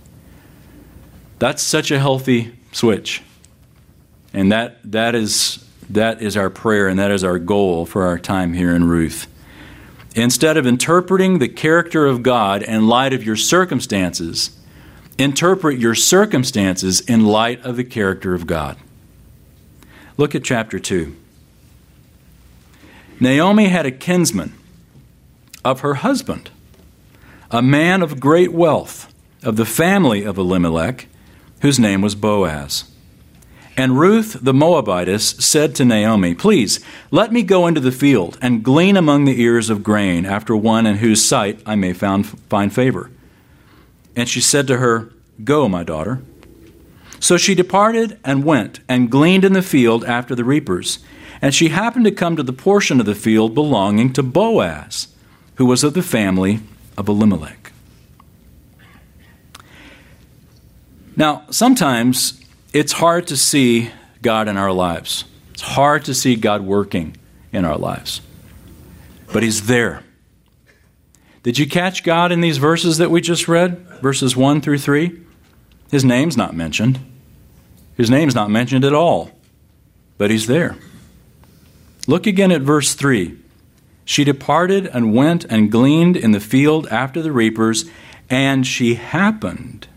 That's 1.40 1.62
such 1.62 1.92
a 1.92 2.00
healthy 2.00 2.56
switch. 2.72 3.22
And 4.34 4.52
that, 4.54 4.80
that, 4.90 5.16
is, 5.16 5.66
that 5.90 6.22
is 6.22 6.38
our 6.38 6.50
prayer 6.50 6.88
and 6.88 6.98
that 6.98 7.12
is 7.12 7.26
our 7.26 7.40
goal 7.40 7.86
for 7.86 8.06
our 8.06 8.18
time 8.18 8.54
here 8.54 8.74
in 8.74 8.86
Ruth. 8.86 9.28
Instead 10.16 10.58
of 10.58 10.66
interpreting 10.66 11.40
the 11.40 11.48
character 11.48 12.06
of 12.06 12.24
God 12.24 12.64
in 12.64 12.88
light 12.88 13.14
of 13.14 13.24
your 13.24 13.36
circumstances, 13.36 14.58
interpret 15.18 15.80
your 15.80 15.96
circumstances 15.96 17.02
in 17.02 17.26
light 17.26 17.62
of 17.64 17.76
the 17.76 17.84
character 17.84 18.34
of 18.34 18.48
God. 18.48 18.78
Look 20.18 20.34
at 20.34 20.44
chapter 20.44 20.80
2. 20.80 21.16
Naomi 23.20 23.68
had 23.68 23.86
a 23.86 23.92
kinsman 23.92 24.54
of 25.64 25.82
her 25.82 25.96
husband, 25.96 26.50
a 27.52 27.62
man 27.62 28.02
of 28.02 28.20
great 28.20 28.54
wealth, 28.54 29.14
of 29.44 29.58
the 29.58 29.66
family 29.66 30.24
of 30.24 30.38
Elimelech, 30.38 31.08
whose 31.62 31.80
name 31.80 32.02
was 32.02 32.16
Boaz. 32.16 32.89
And 33.80 33.98
Ruth 33.98 34.36
the 34.42 34.54
Moabitess 34.54 35.30
said 35.40 35.74
to 35.76 35.86
Naomi, 35.86 36.36
Please, 36.36 36.82
let 37.12 37.32
me 37.32 37.44
go 37.44 37.66
into 37.66 37.80
the 37.80 37.94
field 37.94 38.38
and 38.42 38.62
glean 38.62 38.98
among 38.98 39.24
the 39.24 39.42
ears 39.42 39.70
of 39.70 39.84
grain 39.84 40.26
after 40.26 40.54
one 40.54 40.86
in 40.86 40.98
whose 40.98 41.24
sight 41.24 41.62
I 41.66 41.76
may 41.76 41.94
found, 41.94 42.28
find 42.50 42.76
favor. 42.76 43.10
And 44.18 44.28
she 44.28 44.42
said 44.42 44.68
to 44.68 44.80
her, 44.80 45.14
Go, 45.46 45.70
my 45.70 45.86
daughter. 45.86 46.22
So 47.22 47.38
she 47.38 47.56
departed 47.56 48.20
and 48.26 48.44
went 48.44 48.82
and 48.90 49.10
gleaned 49.10 49.46
in 49.46 49.54
the 49.54 49.62
field 49.62 50.04
after 50.04 50.36
the 50.36 50.44
reapers. 50.44 51.00
And 51.42 51.56
she 51.56 51.70
happened 51.70 52.04
to 52.04 52.12
come 52.12 52.36
to 52.36 52.44
the 52.44 52.52
portion 52.52 53.00
of 53.00 53.06
the 53.06 53.16
field 53.16 53.56
belonging 53.56 54.12
to 54.12 54.22
Boaz, 54.22 55.08
who 55.56 55.66
was 55.66 55.86
of 55.86 55.94
the 55.94 56.04
family 56.04 56.60
of 56.98 57.08
Elimelech. 57.08 57.72
Now, 61.16 61.46
sometimes 61.50 62.39
it's 62.74 62.94
hard 62.94 63.28
to 63.28 63.38
see 63.38 63.92
God 64.22 64.48
in 64.48 64.58
our 64.58 64.72
lives. 64.72 65.26
It's 65.54 65.62
hard 65.62 66.06
to 66.06 66.14
see 66.14 66.36
God 66.36 66.62
working 66.62 67.18
in 67.52 67.66
our 67.66 67.78
lives. 67.78 68.22
But 69.34 69.44
He's 69.44 69.68
there. 69.68 70.04
Did 71.44 71.58
you 71.58 71.68
catch 71.68 72.04
God 72.04 72.32
in 72.32 72.42
these 72.42 72.58
verses 72.58 72.98
that 72.98 73.12
we 73.12 73.22
just 73.22 73.48
read? 73.48 73.78
Verses 74.02 74.36
1 74.36 74.62
through 74.62 74.80
3? 74.80 75.20
His 75.92 76.06
name's 76.06 76.38
not 76.38 76.56
mentioned. 76.56 77.00
His 77.98 78.10
name's 78.10 78.36
not 78.36 78.50
mentioned 78.50 78.86
at 78.86 78.94
all. 78.94 79.32
But 80.18 80.30
He's 80.30 80.48
there. 80.48 80.78
Look 82.08 82.28
again 82.28 82.52
at 82.52 82.62
verse 82.62 82.94
3. 82.94 83.38
She 84.06 84.24
departed 84.24 84.88
and 84.88 85.14
went 85.14 85.46
and 85.46 85.72
gleaned 85.72 86.18
in 86.18 86.32
the 86.32 86.40
field 86.40 86.88
after 86.88 87.22
the 87.22 87.32
reapers, 87.32 87.86
and 88.30 88.66
she 88.66 88.96
happened 88.96 89.88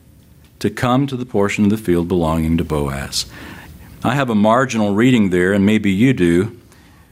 to 0.62 0.70
come 0.70 1.08
to 1.08 1.16
the 1.16 1.26
portion 1.26 1.64
of 1.64 1.70
the 1.70 1.76
field 1.76 2.06
belonging 2.06 2.56
to 2.56 2.64
Boaz. 2.64 3.26
I 4.04 4.14
have 4.14 4.30
a 4.30 4.34
marginal 4.34 4.94
reading 4.94 5.30
there, 5.30 5.52
and 5.52 5.66
maybe 5.66 5.90
you 5.90 6.12
do, 6.12 6.56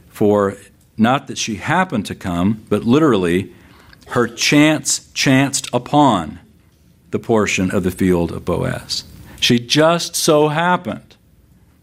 for 0.09 0.55
not 0.97 1.27
that 1.27 1.37
she 1.37 1.55
happened 1.55 2.05
to 2.05 2.15
come, 2.15 2.65
but 2.69 2.85
literally, 2.85 3.53
her 4.07 4.27
chance 4.27 5.11
chanced 5.13 5.67
upon 5.73 6.39
the 7.11 7.19
portion 7.19 7.71
of 7.71 7.83
the 7.83 7.91
field 7.91 8.31
of 8.31 8.45
Boaz. 8.45 9.03
She 9.41 9.59
just 9.59 10.15
so 10.15 10.47
happened. 10.47 11.17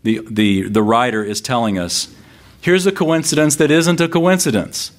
The, 0.04 0.20
the, 0.30 0.62
the 0.70 0.82
writer 0.82 1.22
is 1.22 1.42
telling 1.42 1.78
us 1.78 2.14
here's 2.62 2.86
a 2.86 2.92
coincidence 2.92 3.56
that 3.56 3.70
isn't 3.70 4.00
a 4.00 4.08
coincidence. 4.08 4.92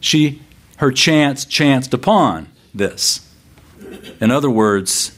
She, 0.00 0.40
her 0.78 0.90
chance 0.90 1.44
chanced 1.44 1.92
upon 1.92 2.48
this. 2.74 3.30
In 4.22 4.30
other 4.30 4.48
words, 4.48 5.13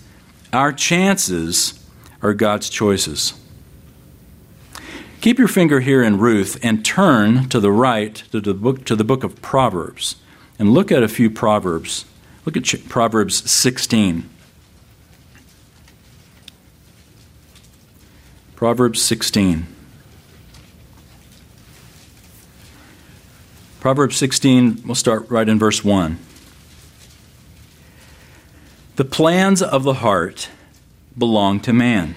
our 0.52 0.72
chances 0.72 1.84
are 2.22 2.34
God's 2.34 2.68
choices. 2.68 3.34
Keep 5.20 5.38
your 5.38 5.48
finger 5.48 5.80
here 5.80 6.02
in 6.02 6.18
Ruth 6.18 6.58
and 6.62 6.84
turn 6.84 7.48
to 7.48 7.58
the 7.58 7.72
right 7.72 8.14
to 8.30 8.40
the 8.40 8.54
book, 8.54 8.84
to 8.84 8.94
the 8.94 9.04
book 9.04 9.24
of 9.24 9.42
Proverbs 9.42 10.16
and 10.58 10.72
look 10.72 10.92
at 10.92 11.02
a 11.02 11.08
few 11.08 11.30
Proverbs. 11.30 12.04
Look 12.44 12.56
at 12.56 12.88
Proverbs 12.88 13.50
16. 13.50 14.28
Proverbs 18.54 19.02
16. 19.02 19.66
Proverbs 23.80 24.16
16, 24.16 24.82
we'll 24.84 24.94
start 24.94 25.30
right 25.30 25.48
in 25.48 25.58
verse 25.58 25.84
1. 25.84 26.18
The 28.96 29.04
plans 29.04 29.60
of 29.60 29.82
the 29.82 29.94
heart 29.94 30.48
belong 31.18 31.60
to 31.60 31.74
man, 31.74 32.14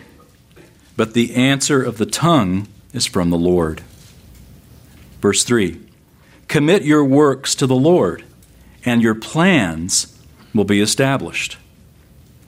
but 0.96 1.14
the 1.14 1.36
answer 1.36 1.84
of 1.84 1.98
the 1.98 2.06
tongue 2.06 2.70
is 2.94 3.06
from 3.06 3.30
the 3.30 3.38
Lord. 3.38 3.82
Verse 5.20 5.44
3 5.44 5.78
Commit 6.48 6.84
your 6.84 7.04
works 7.04 7.54
to 7.56 7.68
the 7.68 7.76
Lord, 7.76 8.24
and 8.86 9.02
your 9.02 9.14
plans 9.14 10.18
will 10.56 10.64
be 10.64 10.80
established. 10.80 11.58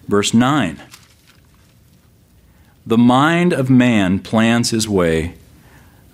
Verse 0.08 0.34
9 0.34 0.82
The 2.86 2.98
mind 2.98 3.52
of 3.52 3.70
man 3.70 4.20
plans 4.20 4.70
his 4.70 4.88
way, 4.88 5.36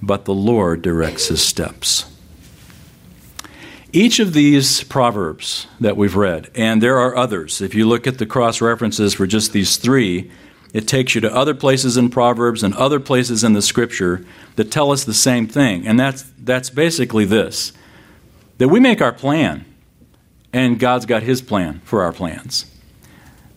but 0.02 0.26
the 0.26 0.34
Lord 0.34 0.82
directs 0.82 1.28
his 1.28 1.44
steps. 1.44 2.12
Each 3.98 4.20
of 4.20 4.34
these 4.34 4.84
proverbs 4.84 5.66
that 5.80 5.98
we've 5.98 6.16
read, 6.16 6.52
and 6.54 6.84
there 6.84 7.00
are 7.00 7.18
others, 7.18 7.62
if 7.62 7.74
you 7.74 7.88
look 7.88 8.06
at 8.06 8.20
the 8.20 8.28
cross 8.28 8.62
references 8.62 9.16
for 9.16 9.26
just 9.26 9.54
these 9.54 9.78
three, 9.78 10.30
it 10.72 10.88
takes 10.88 11.16
you 11.16 11.22
to 11.22 11.36
other 11.36 11.56
places 11.56 11.98
in 11.98 12.12
Proverbs 12.12 12.62
and 12.62 12.76
other 12.76 13.00
places 13.00 13.44
in 13.44 13.54
the 13.54 13.62
scripture 13.64 14.24
that 14.56 14.70
tell 14.70 14.92
us 14.92 15.04
the 15.04 15.16
same 15.16 15.48
thing. 15.48 15.88
And 15.88 16.00
that's, 16.00 16.26
that's 16.38 16.70
basically 16.70 17.26
this 17.26 17.74
that 18.60 18.68
we 18.68 18.80
make 18.80 19.02
our 19.02 19.12
plan, 19.12 19.66
and 20.54 20.78
God's 20.78 21.08
got 21.08 21.24
His 21.24 21.42
plan 21.42 21.82
for 21.84 22.04
our 22.04 22.14
plans. 22.14 22.72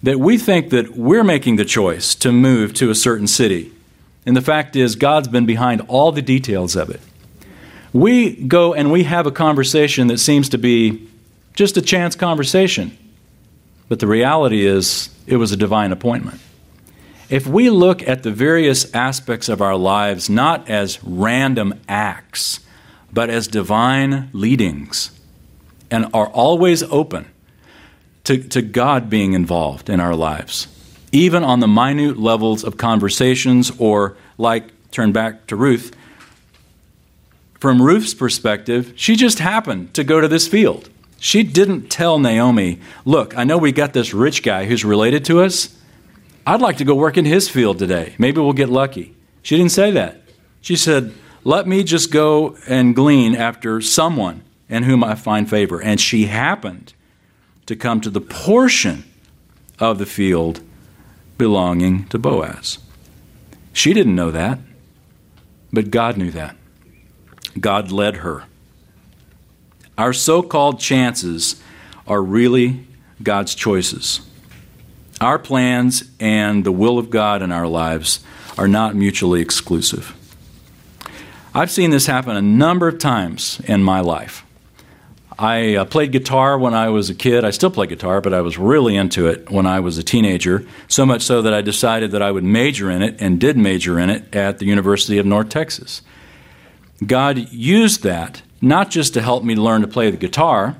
That 0.02 0.20
we 0.20 0.38
think 0.38 0.70
that 0.70 0.96
we're 0.96 1.22
making 1.22 1.56
the 1.56 1.66
choice 1.66 2.14
to 2.14 2.32
move 2.32 2.72
to 2.74 2.88
a 2.88 2.94
certain 2.94 3.26
city. 3.26 3.72
And 4.24 4.34
the 4.34 4.40
fact 4.40 4.74
is, 4.74 4.96
God's 4.96 5.28
been 5.28 5.44
behind 5.44 5.82
all 5.82 6.12
the 6.12 6.22
details 6.22 6.76
of 6.76 6.88
it. 6.88 7.02
We 7.92 8.34
go 8.34 8.74
and 8.74 8.92
we 8.92 9.04
have 9.04 9.26
a 9.26 9.32
conversation 9.32 10.06
that 10.08 10.18
seems 10.18 10.50
to 10.50 10.58
be 10.58 11.08
just 11.54 11.76
a 11.76 11.82
chance 11.82 12.14
conversation. 12.14 12.96
But 13.88 13.98
the 13.98 14.06
reality 14.06 14.64
is, 14.64 15.10
it 15.26 15.36
was 15.36 15.50
a 15.50 15.56
divine 15.56 15.90
appointment. 15.90 16.40
If 17.28 17.46
we 17.46 17.70
look 17.70 18.06
at 18.06 18.22
the 18.22 18.30
various 18.30 18.92
aspects 18.94 19.48
of 19.48 19.60
our 19.60 19.76
lives 19.76 20.30
not 20.30 20.68
as 20.70 21.02
random 21.02 21.74
acts, 21.88 22.60
but 23.12 23.30
as 23.30 23.48
divine 23.48 24.30
leadings, 24.32 25.10
and 25.90 26.06
are 26.14 26.28
always 26.28 26.82
open 26.84 27.28
to, 28.24 28.42
to 28.48 28.62
God 28.62 29.10
being 29.10 29.32
involved 29.32 29.90
in 29.90 29.98
our 29.98 30.14
lives, 30.14 30.68
even 31.10 31.42
on 31.42 31.58
the 31.58 31.68
minute 31.68 32.18
levels 32.18 32.62
of 32.62 32.76
conversations, 32.76 33.72
or 33.78 34.16
like, 34.38 34.90
turn 34.92 35.10
back 35.10 35.46
to 35.48 35.56
Ruth, 35.56 35.94
from 37.60 37.82
Ruth's 37.82 38.14
perspective, 38.14 38.94
she 38.96 39.14
just 39.14 39.38
happened 39.38 39.92
to 39.94 40.02
go 40.02 40.20
to 40.20 40.28
this 40.28 40.48
field. 40.48 40.88
She 41.18 41.42
didn't 41.42 41.90
tell 41.90 42.18
Naomi, 42.18 42.80
Look, 43.04 43.36
I 43.36 43.44
know 43.44 43.58
we 43.58 43.70
got 43.72 43.92
this 43.92 44.14
rich 44.14 44.42
guy 44.42 44.64
who's 44.64 44.84
related 44.84 45.24
to 45.26 45.42
us. 45.42 45.76
I'd 46.46 46.62
like 46.62 46.78
to 46.78 46.84
go 46.84 46.94
work 46.94 47.18
in 47.18 47.26
his 47.26 47.48
field 47.50 47.78
today. 47.78 48.14
Maybe 48.18 48.40
we'll 48.40 48.54
get 48.54 48.70
lucky. 48.70 49.14
She 49.42 49.56
didn't 49.58 49.72
say 49.72 49.90
that. 49.90 50.22
She 50.62 50.74
said, 50.74 51.12
Let 51.44 51.68
me 51.68 51.84
just 51.84 52.10
go 52.10 52.56
and 52.66 52.96
glean 52.96 53.36
after 53.36 53.82
someone 53.82 54.42
in 54.70 54.84
whom 54.84 55.04
I 55.04 55.14
find 55.14 55.48
favor. 55.48 55.82
And 55.82 56.00
she 56.00 56.26
happened 56.26 56.94
to 57.66 57.76
come 57.76 58.00
to 58.00 58.10
the 58.10 58.22
portion 58.22 59.04
of 59.78 59.98
the 59.98 60.06
field 60.06 60.60
belonging 61.36 62.06
to 62.06 62.18
Boaz. 62.18 62.78
She 63.74 63.92
didn't 63.92 64.16
know 64.16 64.30
that, 64.30 64.58
but 65.72 65.90
God 65.90 66.16
knew 66.16 66.30
that. 66.30 66.56
God 67.58 67.90
led 67.90 68.16
her. 68.16 68.44
Our 69.98 70.12
so 70.12 70.42
called 70.42 70.80
chances 70.80 71.62
are 72.06 72.22
really 72.22 72.86
God's 73.22 73.54
choices. 73.54 74.20
Our 75.20 75.38
plans 75.38 76.04
and 76.18 76.64
the 76.64 76.72
will 76.72 76.98
of 76.98 77.10
God 77.10 77.42
in 77.42 77.52
our 77.52 77.66
lives 77.66 78.20
are 78.56 78.68
not 78.68 78.94
mutually 78.94 79.40
exclusive. 79.40 80.16
I've 81.54 81.70
seen 81.70 81.90
this 81.90 82.06
happen 82.06 82.36
a 82.36 82.42
number 82.42 82.88
of 82.88 82.98
times 82.98 83.60
in 83.66 83.82
my 83.82 84.00
life. 84.00 84.44
I 85.38 85.74
uh, 85.74 85.84
played 85.86 86.12
guitar 86.12 86.58
when 86.58 86.74
I 86.74 86.90
was 86.90 87.08
a 87.08 87.14
kid. 87.14 87.44
I 87.44 87.50
still 87.50 87.70
play 87.70 87.86
guitar, 87.86 88.20
but 88.20 88.34
I 88.34 88.42
was 88.42 88.58
really 88.58 88.94
into 88.94 89.26
it 89.26 89.50
when 89.50 89.66
I 89.66 89.80
was 89.80 89.96
a 89.96 90.02
teenager, 90.02 90.66
so 90.86 91.06
much 91.06 91.22
so 91.22 91.40
that 91.42 91.54
I 91.54 91.62
decided 91.62 92.10
that 92.10 92.20
I 92.20 92.30
would 92.30 92.44
major 92.44 92.90
in 92.90 93.00
it 93.00 93.16
and 93.20 93.40
did 93.40 93.56
major 93.56 93.98
in 93.98 94.10
it 94.10 94.34
at 94.34 94.58
the 94.58 94.66
University 94.66 95.16
of 95.16 95.24
North 95.24 95.48
Texas. 95.48 96.02
God 97.04 97.50
used 97.52 98.02
that 98.02 98.42
not 98.60 98.90
just 98.90 99.14
to 99.14 99.22
help 99.22 99.42
me 99.42 99.54
learn 99.56 99.80
to 99.80 99.88
play 99.88 100.10
the 100.10 100.16
guitar, 100.16 100.76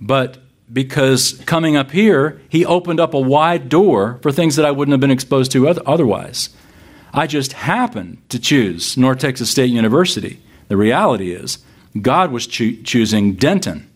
but 0.00 0.38
because 0.72 1.32
coming 1.46 1.76
up 1.76 1.90
here, 1.90 2.40
He 2.48 2.64
opened 2.64 3.00
up 3.00 3.14
a 3.14 3.20
wide 3.20 3.68
door 3.68 4.18
for 4.22 4.32
things 4.32 4.56
that 4.56 4.64
I 4.64 4.70
wouldn't 4.70 4.92
have 4.92 5.00
been 5.00 5.10
exposed 5.10 5.52
to 5.52 5.68
otherwise. 5.68 6.50
I 7.12 7.26
just 7.26 7.54
happened 7.54 8.18
to 8.28 8.38
choose 8.38 8.96
North 8.96 9.18
Texas 9.18 9.50
State 9.50 9.70
University. 9.70 10.40
The 10.68 10.76
reality 10.76 11.32
is, 11.32 11.58
God 12.00 12.30
was 12.30 12.46
cho- 12.46 12.76
choosing 12.84 13.34
Denton 13.34 13.90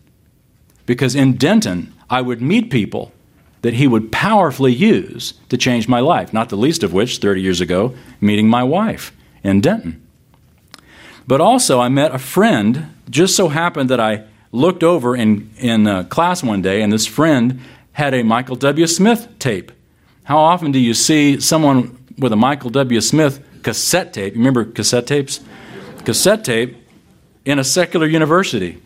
because 0.85 1.15
in 1.15 1.37
Denton, 1.37 1.93
I 2.09 2.21
would 2.21 2.41
meet 2.41 2.69
people 2.69 3.13
that 3.61 3.73
He 3.73 3.87
would 3.87 4.11
powerfully 4.11 4.73
use 4.73 5.33
to 5.49 5.57
change 5.57 5.87
my 5.87 5.99
life, 5.99 6.33
not 6.33 6.49
the 6.49 6.57
least 6.57 6.83
of 6.83 6.93
which, 6.93 7.17
30 7.17 7.41
years 7.41 7.61
ago, 7.61 7.95
meeting 8.21 8.47
my 8.47 8.63
wife 8.63 9.11
in 9.43 9.61
Denton. 9.61 10.04
But 11.27 11.41
also, 11.41 11.79
I 11.79 11.89
met 11.89 12.13
a 12.13 12.19
friend, 12.19 12.93
just 13.09 13.35
so 13.35 13.47
happened 13.47 13.89
that 13.89 13.99
I 13.99 14.25
looked 14.51 14.83
over 14.83 15.15
in, 15.15 15.49
in 15.57 15.87
uh, 15.87 16.03
class 16.03 16.43
one 16.43 16.61
day, 16.61 16.81
and 16.81 16.93
this 16.93 17.05
friend 17.05 17.59
had 17.93 18.13
a 18.13 18.23
Michael 18.23 18.55
W. 18.57 18.85
Smith 18.87 19.27
tape. 19.39 19.71
How 20.23 20.37
often 20.37 20.71
do 20.71 20.79
you 20.79 20.93
see 20.93 21.39
someone 21.39 21.97
with 22.17 22.31
a 22.31 22.35
Michael 22.35 22.69
W. 22.69 23.01
Smith 23.01 23.43
cassette 23.63 24.13
tape? 24.13 24.33
Remember 24.33 24.65
cassette 24.65 25.07
tapes? 25.07 25.39
Cassette 26.03 26.43
tape 26.43 26.77
in 27.45 27.59
a 27.59 27.63
secular 27.63 28.07
university. 28.07 28.81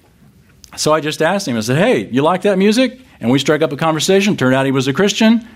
So 0.78 0.93
I 0.93 1.02
just 1.02 1.21
asked 1.21 1.47
him, 1.47 1.58
I 1.58 1.62
said, 1.62 1.78
Hey, 1.78 2.06
you 2.08 2.21
like 2.21 2.43
that 2.43 2.58
music? 2.58 2.99
And 3.19 3.32
we 3.32 3.39
struck 3.39 3.62
up 3.62 3.71
a 3.71 3.78
conversation. 3.78 4.38
Turned 4.38 4.56
out 4.56 4.65
he 4.65 4.71
was 4.71 4.88
a 4.88 4.93
Christian, 4.93 5.47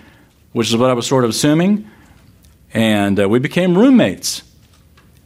which 0.52 0.70
is 0.70 0.76
what 0.76 0.90
I 0.90 0.94
was 0.94 1.08
sort 1.08 1.24
of 1.24 1.30
assuming. 1.30 1.90
And 2.74 3.20
uh, 3.20 3.30
we 3.30 3.40
became 3.40 3.78
roommates. 3.78 4.44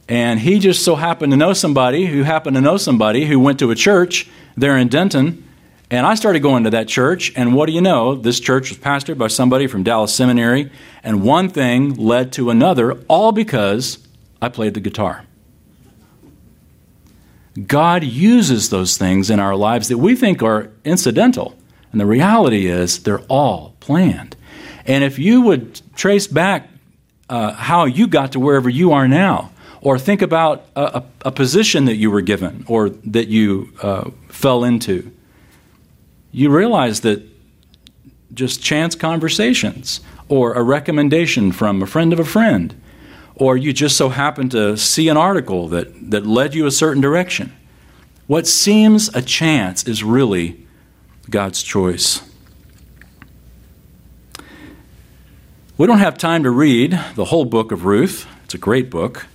And 0.10 0.40
he 0.40 0.60
just 0.60 0.84
so 0.86 0.96
happened 0.96 1.32
to 1.32 1.38
know 1.38 1.54
somebody 1.54 2.06
who 2.06 2.24
happened 2.24 2.56
to 2.56 2.62
know 2.62 2.78
somebody 2.78 3.26
who 3.26 3.40
went 3.40 3.60
to 3.60 3.72
a 3.72 3.76
church 3.76 4.30
there 4.56 4.78
in 4.78 4.88
Denton. 4.88 5.44
And 5.90 6.06
I 6.06 6.16
started 6.16 6.42
going 6.42 6.64
to 6.66 6.70
that 6.72 6.88
church. 6.88 7.34
And 7.36 7.54
what 7.54 7.66
do 7.68 7.74
you 7.74 7.82
know? 7.82 8.16
This 8.16 8.40
church 8.40 8.70
was 8.70 8.78
pastored 8.78 9.18
by 9.18 9.28
somebody 9.28 9.68
from 9.68 9.84
Dallas 9.84 10.14
Seminary. 10.14 10.72
And 11.04 11.24
one 11.24 11.50
thing 11.50 11.96
led 11.96 12.32
to 12.34 12.50
another, 12.50 12.94
all 13.08 13.32
because 13.32 14.06
I 14.42 14.50
played 14.50 14.74
the 14.74 14.80
guitar. 14.80 15.26
God 17.66 18.04
uses 18.04 18.70
those 18.70 18.98
things 18.98 19.30
in 19.30 19.40
our 19.40 19.56
lives 19.56 19.88
that 19.88 19.98
we 19.98 20.16
think 20.16 20.44
are 20.44 20.70
incidental. 20.86 21.56
And 21.92 22.00
the 22.00 22.06
reality 22.06 22.68
is, 22.68 23.04
they're 23.04 23.22
all 23.22 23.76
planned. 23.80 24.36
And 24.86 25.04
if 25.04 25.18
you 25.18 25.42
would 25.42 25.82
trace 25.96 26.28
back 26.28 26.70
uh, 27.30 27.54
how 27.54 27.86
you 27.86 28.08
got 28.08 28.34
to 28.34 28.40
wherever 28.40 28.70
you 28.70 28.92
are 28.92 29.08
now, 29.08 29.52
or 29.88 29.98
think 29.98 30.22
about 30.22 30.66
a, 30.76 30.82
a, 30.82 31.04
a 31.28 31.32
position 31.32 31.86
that 31.86 31.96
you 31.96 32.12
were 32.12 32.20
given 32.20 32.66
or 32.68 32.90
that 32.90 33.30
you 33.30 33.72
uh, 33.82 34.10
fell 34.28 34.66
into, 34.66 35.10
you 36.34 36.50
realize 36.50 37.00
that 37.00 37.24
just 38.34 38.62
chance 38.62 38.96
conversations 38.96 40.02
or 40.28 40.56
a 40.56 40.62
recommendation 40.62 41.54
from 41.54 41.82
a 41.82 41.88
friend 41.88 42.12
of 42.12 42.20
a 42.20 42.26
friend 42.26 42.76
or 43.36 43.56
you 43.56 43.72
just 43.72 43.96
so 43.96 44.10
happen 44.10 44.50
to 44.50 44.76
see 44.76 45.08
an 45.08 45.16
article 45.16 45.70
that, 45.70 46.12
that 46.12 46.28
led 46.28 46.54
you 46.54 46.66
a 46.66 46.72
certain 46.72 47.02
direction. 47.02 47.56
What 48.26 48.46
seems 48.46 49.08
a 49.16 49.22
chance 49.22 49.88
is 49.88 50.04
really 50.04 50.68
God's 51.30 51.64
choice. 51.64 52.30
We 55.78 55.88
don't 55.88 56.00
have 56.00 56.18
time 56.18 56.44
to 56.44 56.52
read 56.52 57.00
the 57.16 57.24
whole 57.24 57.46
book 57.46 57.72
of 57.72 57.86
Ruth. 57.86 58.28
It's 58.44 58.54
a 58.54 58.58
great 58.58 58.90
book. 58.90 59.28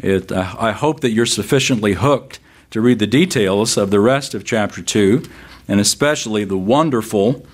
It, 0.00 0.30
uh, 0.30 0.54
I 0.58 0.72
hope 0.72 1.00
that 1.00 1.10
you're 1.10 1.26
sufficiently 1.26 1.94
hooked 1.94 2.38
to 2.70 2.80
read 2.80 2.98
the 2.98 3.06
details 3.06 3.76
of 3.76 3.90
the 3.90 4.00
rest 4.00 4.34
of 4.34 4.44
chapter 4.44 4.82
2, 4.82 5.22
and 5.66 5.80
especially 5.80 6.44
the 6.44 6.56
wonderful, 6.56 7.46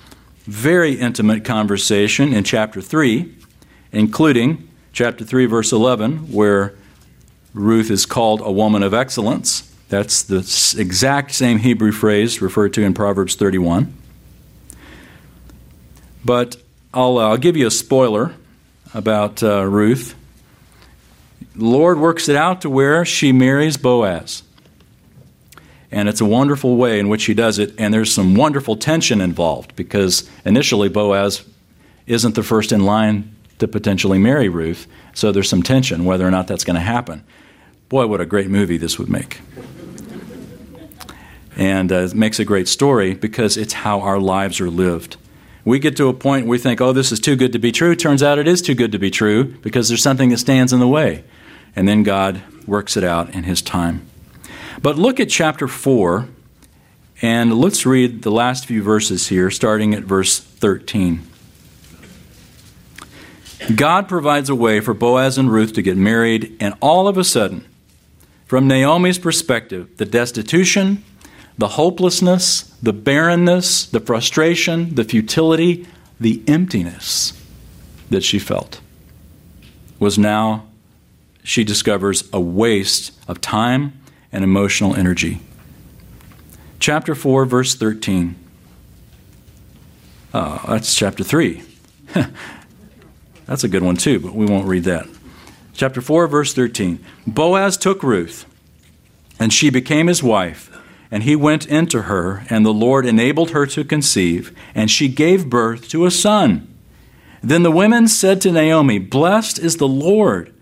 very 0.45 0.95
intimate 0.95 1.45
conversation 1.45 2.33
in 2.33 2.45
chapter 2.45 2.81
3, 2.81 3.33
including 3.93 4.69
chapter 4.93 5.25
3, 5.25 5.47
verse 5.47 5.73
11, 5.73 6.33
where 6.33 6.75
Ruth 7.55 7.91
is 7.91 8.05
called 8.05 8.41
a 8.41 8.51
woman 8.51 8.83
of 8.83 8.93
excellence. 8.93 9.71
That's 9.89 10.23
the 10.23 10.39
exact 10.79 11.33
same 11.33 11.59
Hebrew 11.59 11.93
phrase 11.93 12.43
referred 12.43 12.75
to 12.75 12.83
in 12.83 12.95
Proverbs 12.95 13.37
31. 13.37 13.95
But 16.25 16.57
I'll, 16.93 17.19
uh, 17.19 17.29
I'll 17.29 17.37
give 17.37 17.57
you 17.57 17.67
a 17.67 17.71
spoiler 17.71 18.35
about 18.93 19.43
uh, 19.43 19.65
Ruth. 19.65 20.15
Lord 21.57 21.99
works 21.99 22.29
it 22.29 22.37
out 22.37 22.61
to 22.63 22.71
where 22.71 23.05
she 23.05 23.33
marries 23.33 23.77
Boaz. 23.77 24.43
And 25.91 26.09
it's 26.09 26.21
a 26.21 26.25
wonderful 26.25 26.77
way 26.77 26.99
in 26.99 27.09
which 27.09 27.27
he 27.27 27.35
does 27.35 27.61
it, 27.61 27.73
and 27.79 27.95
there's 27.95 28.13
some 28.13 28.35
wonderful 28.35 28.77
tension 28.77 29.21
involved 29.21 29.77
because 29.77 30.29
initially 30.45 30.89
Boaz 30.89 31.45
isn't 32.07 32.35
the 32.35 32.43
first 32.43 32.73
in 32.73 32.85
line 32.85 33.33
to 33.59 33.69
potentially 33.69 34.19
marry 34.19 34.49
Ruth. 34.49 34.89
So 35.13 35.31
there's 35.31 35.49
some 35.49 35.63
tension 35.63 36.05
whether 36.05 36.27
or 36.27 36.33
not 36.33 36.49
that's 36.49 36.65
going 36.65 36.75
to 36.75 36.81
happen. 36.81 37.25
Boy, 37.89 38.09
what 38.09 38.21
a 38.21 38.27
great 38.27 38.51
movie 38.51 38.77
this 38.77 38.99
would 38.99 39.09
make. 39.09 39.41
And 41.57 41.93
uh, 41.93 41.97
it 41.97 42.15
makes 42.15 42.41
a 42.41 42.45
great 42.45 42.67
story 42.67 43.15
because 43.15 43.57
it's 43.57 43.75
how 43.75 44.01
our 44.01 44.19
lives 44.19 44.61
are 44.61 44.71
lived. 44.71 45.17
We 45.65 45.79
get 45.79 45.97
to 45.99 46.09
a 46.09 46.13
point 46.13 46.47
where 46.47 46.53
we 46.53 46.59
think, 46.59 46.81
oh, 46.81 46.93
this 46.93 47.13
is 47.13 47.21
too 47.21 47.37
good 47.37 47.53
to 47.53 47.61
be 47.61 47.71
true. 47.71 47.95
Turns 47.95 48.23
out 48.23 48.39
it 48.39 48.49
is 48.49 48.61
too 48.61 48.75
good 48.75 48.91
to 48.93 48.99
be 48.99 49.11
true 49.11 49.45
because 49.45 49.89
there's 49.89 50.03
something 50.03 50.31
that 50.31 50.39
stands 50.39 50.73
in 50.73 50.81
the 50.81 50.89
way. 50.89 51.23
And 51.77 51.89
then 51.89 52.03
God 52.03 52.43
works 52.67 52.97
it 52.97 53.05
out 53.05 53.35
in 53.35 53.45
His 53.45 53.63
time. 53.63 54.07
But 54.81 54.97
look 54.97 55.21
at 55.21 55.29
chapter 55.29 55.67
4, 55.67 56.29
and 57.23 57.59
let's 57.59 57.87
read 57.87 58.23
the 58.23 58.31
last 58.31 58.67
few 58.67 58.83
verses 58.83 59.29
here, 59.29 59.51
starting 59.51 59.95
at 59.95 60.03
verse 60.03 60.39
13. 60.39 61.23
God 63.75 64.09
provides 64.09 64.51
a 64.51 64.55
way 64.55 64.81
for 64.81 64.93
Boaz 64.93 65.39
and 65.39 65.51
Ruth 65.51 65.73
to 65.75 65.83
get 65.83 65.97
married, 65.97 66.57
and 66.61 66.75
all 66.81 67.09
of 67.09 67.17
a 67.17 67.25
sudden, 67.25 67.65
from 68.47 68.69
Naomi's 68.69 69.19
perspective, 69.19 69.97
the 69.97 70.05
destitution, 70.05 71.03
the 71.57 71.69
hopelessness, 71.69 72.63
the 72.83 72.93
barrenness, 72.93 73.87
the 73.87 74.01
frustration, 74.01 74.95
the 74.95 75.05
futility, 75.05 75.87
the 76.21 76.43
emptiness 76.47 77.33
that 78.11 78.23
she 78.23 78.39
felt 78.39 78.81
was 79.99 80.19
now, 80.19 80.67
she 81.45 81.63
discovers, 81.63 82.29
a 82.33 82.41
waste 82.41 83.13
of 83.29 83.41
time 83.41 83.93
and 84.33 84.43
emotional 84.43 84.97
energy. 84.97 85.41
Chapter 86.81 87.15
4, 87.15 87.45
verse 87.45 87.77
13. 87.77 88.35
Oh, 90.33 90.65
that's 90.67 90.97
chapter 90.97 91.23
3. 91.23 91.63
That's 93.47 93.63
a 93.63 93.69
good 93.69 93.83
one 93.83 93.97
too, 93.97 94.21
but 94.21 94.35
we 94.35 94.47
won't 94.47 94.67
read 94.67 94.85
that. 94.85 95.07
Chapter 95.75 96.01
4, 96.01 96.27
verse 96.29 96.55
13. 96.55 97.05
Boaz 97.27 97.77
took 97.77 98.03
Ruth, 98.03 98.47
and 99.39 99.53
she 99.53 99.69
became 99.69 100.07
his 100.07 100.23
wife. 100.23 100.71
And 101.11 101.25
he 101.25 101.37
went 101.37 101.67
into 101.67 102.03
her, 102.03 102.47
and 102.49 102.65
the 102.65 102.73
Lord 102.73 103.05
enabled 103.05 103.51
her 103.51 103.67
to 103.67 103.85
conceive, 103.85 104.57
and 104.75 104.91
she 104.91 105.09
gave 105.09 105.51
birth 105.51 105.89
to 105.91 106.07
a 106.07 106.11
son. 106.11 106.75
Then 107.43 107.63
the 107.63 107.71
women 107.71 108.09
said 108.09 108.41
to 108.41 108.51
Naomi, 108.51 108.99
Blessed 108.99 109.59
is 109.59 109.77
the 109.77 109.87
Lord, 109.87 110.54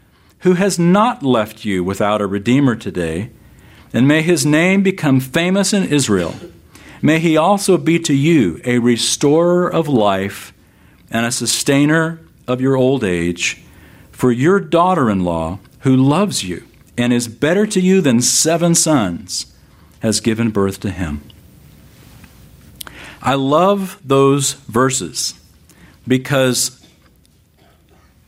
who 0.43 0.55
has 0.55 0.79
not 0.79 1.23
left 1.23 1.65
you 1.65 1.83
without 1.85 2.21
a 2.21 2.27
redeemer 2.27 2.75
today, 2.75 3.31
and 3.93 4.07
may 4.07 4.23
his 4.23 4.45
name 4.45 4.83
become 4.83 5.21
famous 5.21 5.73
in 5.73 5.85
Israel. 5.85 6.35
may 7.01 7.19
he 7.19 7.37
also 7.37 7.77
be 7.77 7.99
to 7.99 8.15
you 8.15 8.61
a 8.65 8.79
restorer 8.79 9.69
of 9.69 9.89
life 9.89 10.53
and 11.11 11.27
a 11.27 11.33
sustainer 11.33 12.21
of 12.47 12.61
your 12.61 12.77
old 12.77 13.05
age. 13.05 13.63
For 14.11 14.33
your 14.33 14.61
daughter 14.61 15.11
in 15.11 15.25
law, 15.25 15.59
who 15.81 15.97
loves 15.97 16.45
you 16.45 16.65
and 16.97 17.13
is 17.13 17.29
better 17.29 17.67
to 17.67 17.81
you 17.81 18.01
than 18.01 18.21
seven 18.21 18.75
sons, 18.75 19.47
has 20.01 20.21
given 20.21 20.51
birth 20.51 20.81
to 20.81 20.91
him. 20.91 21.23
I 23.21 23.35
love 23.35 24.01
those 24.05 24.55
verses 24.55 25.35
because 26.07 26.82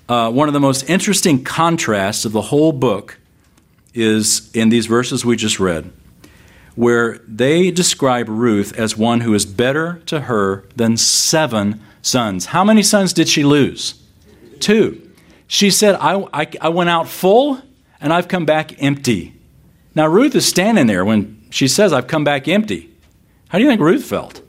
uh, 0.09 0.31
one 0.31 0.49
of 0.49 0.55
the 0.55 0.61
most 0.61 0.89
interesting 0.89 1.45
contrasts 1.45 2.25
of 2.25 2.33
the 2.33 2.43
whole 2.43 2.73
book 2.73 3.19
is 3.95 4.51
in 4.55 4.69
these 4.69 4.87
verses 4.87 5.25
we 5.25 5.37
just 5.37 5.61
read, 5.61 5.91
where 6.75 7.19
they 7.27 7.71
describe 7.71 8.29
Ruth 8.29 8.77
as 8.79 8.97
one 8.97 9.21
who 9.21 9.35
is 9.35 9.47
better 9.47 10.03
to 10.07 10.23
her 10.23 10.65
than 10.77 10.97
seven 10.97 11.81
sons. 12.03 12.47
How 12.47 12.65
many 12.65 12.83
sons 12.83 13.13
did 13.13 13.29
she 13.29 13.45
lose? 13.45 14.03
Two. 14.61 15.01
She 15.47 15.71
said, 15.71 15.95
I, 15.97 16.27
I, 16.33 16.47
I 16.61 16.69
went 16.69 16.91
out 16.91 17.09
full 17.09 17.63
and 18.01 18.13
I've 18.13 18.29
come 18.29 18.45
back 18.45 18.83
empty. 18.83 19.35
Now, 19.95 20.07
Ruth 20.09 20.35
is 20.35 20.47
standing 20.47 20.87
there 20.87 21.05
when 21.05 21.47
she 21.51 21.69
says, 21.69 21.93
I've 21.93 22.09
come 22.09 22.25
back 22.25 22.49
empty. 22.49 22.91
How 23.49 23.59
do 23.59 23.65
you 23.65 23.71
think 23.71 23.81
Ruth 23.81 24.05
felt? 24.05 24.43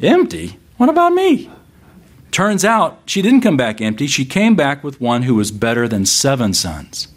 Empty? 0.00 0.58
What 0.76 0.88
about 0.88 1.12
me? 1.12 1.48
Turns 2.32 2.64
out 2.64 3.02
she 3.04 3.20
didn't 3.20 3.42
come 3.42 3.58
back 3.58 3.80
empty. 3.80 4.06
She 4.06 4.24
came 4.24 4.56
back 4.56 4.82
with 4.82 5.00
one 5.00 5.22
who 5.22 5.34
was 5.34 5.52
better 5.52 5.86
than 5.86 6.06
seven 6.06 6.54
sons. 6.54 7.08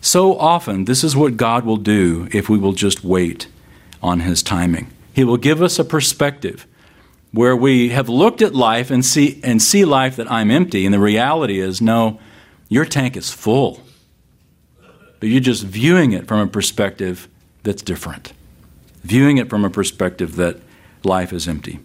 So 0.00 0.36
often, 0.36 0.84
this 0.84 1.04
is 1.04 1.16
what 1.16 1.36
God 1.36 1.64
will 1.64 1.76
do 1.76 2.28
if 2.32 2.48
we 2.48 2.58
will 2.58 2.72
just 2.72 3.04
wait 3.04 3.46
on 4.02 4.20
His 4.20 4.42
timing. 4.42 4.90
He 5.12 5.22
will 5.22 5.36
give 5.36 5.62
us 5.62 5.78
a 5.78 5.84
perspective 5.84 6.66
where 7.30 7.56
we 7.56 7.90
have 7.90 8.08
looked 8.08 8.42
at 8.42 8.54
life 8.54 8.90
and 8.90 9.04
see, 9.04 9.40
and 9.44 9.62
see 9.62 9.84
life 9.84 10.16
that 10.16 10.30
I'm 10.30 10.50
empty, 10.50 10.84
and 10.84 10.94
the 10.94 10.98
reality 10.98 11.60
is, 11.60 11.80
no, 11.80 12.18
your 12.68 12.84
tank 12.84 13.16
is 13.16 13.30
full. 13.30 13.82
But 15.20 15.28
you're 15.28 15.40
just 15.40 15.64
viewing 15.64 16.12
it 16.12 16.26
from 16.26 16.40
a 16.40 16.46
perspective 16.46 17.28
that's 17.62 17.82
different, 17.82 18.32
viewing 19.02 19.36
it 19.36 19.50
from 19.50 19.64
a 19.64 19.70
perspective 19.70 20.36
that 20.36 20.56
life 21.04 21.32
is 21.32 21.46
empty. 21.46 21.80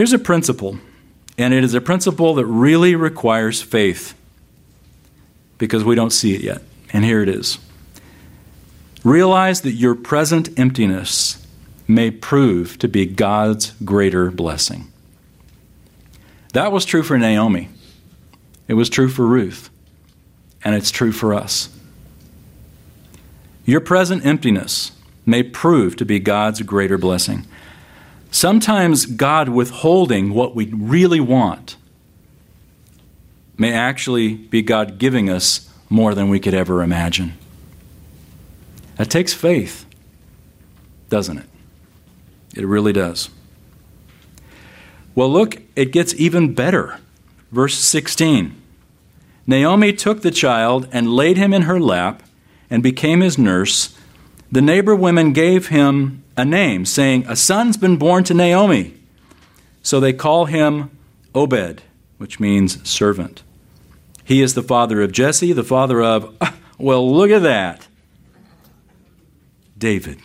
Here's 0.00 0.14
a 0.14 0.18
principle, 0.18 0.78
and 1.36 1.52
it 1.52 1.62
is 1.62 1.74
a 1.74 1.80
principle 1.82 2.32
that 2.36 2.46
really 2.46 2.94
requires 2.94 3.60
faith 3.60 4.14
because 5.58 5.84
we 5.84 5.94
don't 5.94 6.08
see 6.08 6.34
it 6.34 6.40
yet. 6.40 6.62
And 6.90 7.04
here 7.04 7.20
it 7.20 7.28
is 7.28 7.58
Realize 9.04 9.60
that 9.60 9.72
your 9.72 9.94
present 9.94 10.58
emptiness 10.58 11.46
may 11.86 12.10
prove 12.10 12.78
to 12.78 12.88
be 12.88 13.04
God's 13.04 13.72
greater 13.84 14.30
blessing. 14.30 14.90
That 16.54 16.72
was 16.72 16.86
true 16.86 17.02
for 17.02 17.18
Naomi. 17.18 17.68
It 18.68 18.74
was 18.74 18.88
true 18.88 19.10
for 19.10 19.26
Ruth. 19.26 19.68
And 20.64 20.74
it's 20.74 20.90
true 20.90 21.12
for 21.12 21.34
us. 21.34 21.68
Your 23.66 23.80
present 23.80 24.24
emptiness 24.24 24.92
may 25.26 25.42
prove 25.42 25.94
to 25.96 26.06
be 26.06 26.18
God's 26.20 26.62
greater 26.62 26.96
blessing. 26.96 27.46
Sometimes 28.30 29.06
God 29.06 29.48
withholding 29.48 30.32
what 30.32 30.54
we 30.54 30.66
really 30.66 31.20
want 31.20 31.76
may 33.56 33.72
actually 33.72 34.34
be 34.34 34.62
God 34.62 34.98
giving 34.98 35.28
us 35.28 35.68
more 35.88 36.14
than 36.14 36.28
we 36.28 36.40
could 36.40 36.54
ever 36.54 36.82
imagine. 36.82 37.36
That 38.96 39.10
takes 39.10 39.34
faith, 39.34 39.84
doesn't 41.08 41.38
it? 41.38 41.46
It 42.54 42.66
really 42.66 42.92
does. 42.92 43.30
Well, 45.14 45.30
look, 45.30 45.60
it 45.74 45.92
gets 45.92 46.14
even 46.14 46.54
better. 46.54 46.98
Verse 47.50 47.76
16 47.76 48.56
Naomi 49.46 49.92
took 49.92 50.22
the 50.22 50.30
child 50.30 50.88
and 50.92 51.12
laid 51.12 51.36
him 51.36 51.52
in 51.52 51.62
her 51.62 51.80
lap 51.80 52.22
and 52.70 52.82
became 52.82 53.20
his 53.20 53.36
nurse. 53.36 53.96
The 54.52 54.62
neighbor 54.62 54.94
women 54.94 55.32
gave 55.32 55.68
him 55.68 56.19
a 56.40 56.44
name, 56.44 56.84
saying, 56.84 57.24
A 57.28 57.36
son's 57.36 57.76
been 57.76 57.96
born 57.96 58.24
to 58.24 58.34
Naomi. 58.34 58.94
So 59.82 60.00
they 60.00 60.12
call 60.12 60.46
him 60.46 60.90
Obed, 61.34 61.82
which 62.18 62.40
means 62.40 62.88
servant. 62.88 63.42
He 64.24 64.42
is 64.42 64.54
the 64.54 64.62
father 64.62 65.02
of 65.02 65.12
Jesse, 65.12 65.52
the 65.52 65.64
father 65.64 66.02
of, 66.02 66.34
well, 66.78 67.12
look 67.12 67.30
at 67.30 67.42
that, 67.42 67.86
David. 69.76 70.18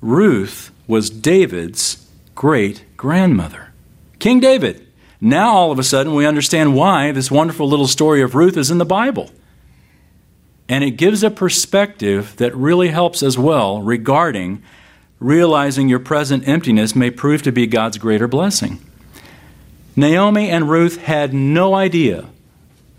Ruth 0.00 0.70
was 0.86 1.10
David's 1.10 2.08
great 2.34 2.84
grandmother. 2.96 3.72
King 4.18 4.40
David. 4.40 4.86
Now, 5.20 5.54
all 5.54 5.70
of 5.70 5.78
a 5.78 5.82
sudden, 5.82 6.14
we 6.14 6.24
understand 6.24 6.74
why 6.74 7.12
this 7.12 7.30
wonderful 7.30 7.68
little 7.68 7.86
story 7.86 8.22
of 8.22 8.34
Ruth 8.34 8.56
is 8.56 8.70
in 8.70 8.78
the 8.78 8.86
Bible. 8.86 9.30
And 10.70 10.84
it 10.84 10.92
gives 10.92 11.24
a 11.24 11.32
perspective 11.32 12.36
that 12.36 12.54
really 12.54 12.88
helps 12.88 13.24
as 13.24 13.36
well 13.36 13.82
regarding 13.82 14.62
realizing 15.18 15.88
your 15.88 15.98
present 15.98 16.46
emptiness 16.46 16.94
may 16.94 17.10
prove 17.10 17.42
to 17.42 17.50
be 17.50 17.66
God's 17.66 17.98
greater 17.98 18.28
blessing. 18.28 18.78
Naomi 19.96 20.48
and 20.48 20.70
Ruth 20.70 20.98
had 21.02 21.34
no 21.34 21.74
idea 21.74 22.26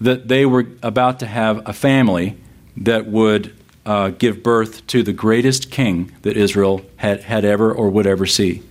that 0.01 0.27
they 0.27 0.45
were 0.45 0.67
about 0.83 1.19
to 1.21 1.25
have 1.25 1.65
a 1.65 1.71
family 1.71 2.35
that 2.75 3.07
would 3.07 3.55
uh, 3.85 4.09
give 4.09 4.43
birth 4.43 4.85
to 4.87 5.01
the 5.01 5.13
greatest 5.13 5.71
king 5.71 6.11
that 6.23 6.35
Israel 6.35 6.81
had, 6.97 7.23
had 7.23 7.45
ever 7.45 7.71
or 7.73 7.89
would 7.89 8.05
ever 8.05 8.25
see. 8.25 8.61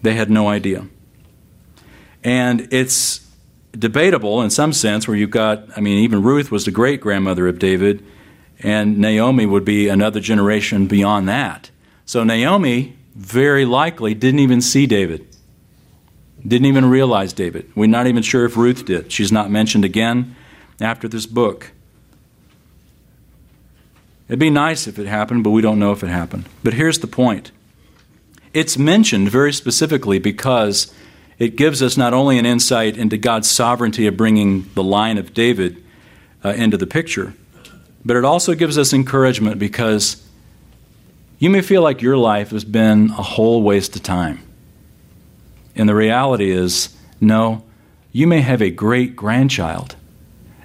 They 0.00 0.14
had 0.14 0.30
no 0.30 0.48
idea. 0.48 0.86
And 2.24 2.72
it's 2.72 3.21
debatable 3.72 4.42
in 4.42 4.50
some 4.50 4.72
sense 4.72 5.08
where 5.08 5.16
you've 5.16 5.30
got, 5.30 5.64
I 5.76 5.80
mean, 5.80 6.04
even 6.04 6.22
Ruth 6.22 6.50
was 6.50 6.64
the 6.64 6.70
great 6.70 7.00
grandmother 7.00 7.48
of 7.48 7.58
David, 7.58 8.04
and 8.60 8.98
Naomi 8.98 9.46
would 9.46 9.64
be 9.64 9.88
another 9.88 10.20
generation 10.20 10.86
beyond 10.86 11.28
that. 11.28 11.70
So 12.04 12.22
Naomi 12.24 12.96
very 13.14 13.64
likely 13.64 14.14
didn't 14.14 14.40
even 14.40 14.60
see 14.60 14.86
David. 14.86 15.26
Didn't 16.46 16.66
even 16.66 16.90
realize 16.90 17.32
David. 17.32 17.70
We're 17.74 17.86
not 17.86 18.06
even 18.06 18.22
sure 18.22 18.44
if 18.44 18.56
Ruth 18.56 18.84
did. 18.84 19.12
She's 19.12 19.32
not 19.32 19.50
mentioned 19.50 19.84
again 19.84 20.34
after 20.80 21.08
this 21.08 21.26
book. 21.26 21.72
It'd 24.28 24.38
be 24.38 24.50
nice 24.50 24.86
if 24.86 24.98
it 24.98 25.06
happened, 25.06 25.44
but 25.44 25.50
we 25.50 25.62
don't 25.62 25.78
know 25.78 25.92
if 25.92 26.02
it 26.02 26.08
happened. 26.08 26.48
But 26.64 26.74
here's 26.74 26.98
the 26.98 27.06
point 27.06 27.52
it's 28.52 28.76
mentioned 28.76 29.30
very 29.30 29.52
specifically 29.52 30.18
because 30.18 30.92
it 31.38 31.56
gives 31.56 31.82
us 31.82 31.96
not 31.96 32.14
only 32.14 32.38
an 32.38 32.46
insight 32.46 32.96
into 32.96 33.16
God's 33.16 33.50
sovereignty 33.50 34.06
of 34.06 34.16
bringing 34.16 34.68
the 34.74 34.82
line 34.82 35.18
of 35.18 35.34
David 35.34 35.82
uh, 36.44 36.50
into 36.50 36.76
the 36.76 36.86
picture, 36.86 37.34
but 38.04 38.16
it 38.16 38.24
also 38.24 38.54
gives 38.54 38.78
us 38.78 38.92
encouragement 38.92 39.58
because 39.58 40.26
you 41.38 41.50
may 41.50 41.60
feel 41.60 41.82
like 41.82 42.02
your 42.02 42.16
life 42.16 42.50
has 42.50 42.64
been 42.64 43.10
a 43.10 43.22
whole 43.22 43.62
waste 43.62 43.96
of 43.96 44.02
time. 44.02 44.40
And 45.74 45.88
the 45.88 45.94
reality 45.94 46.50
is, 46.50 46.94
no, 47.20 47.64
you 48.12 48.26
may 48.26 48.40
have 48.42 48.60
a 48.60 48.70
great 48.70 49.16
grandchild. 49.16 49.96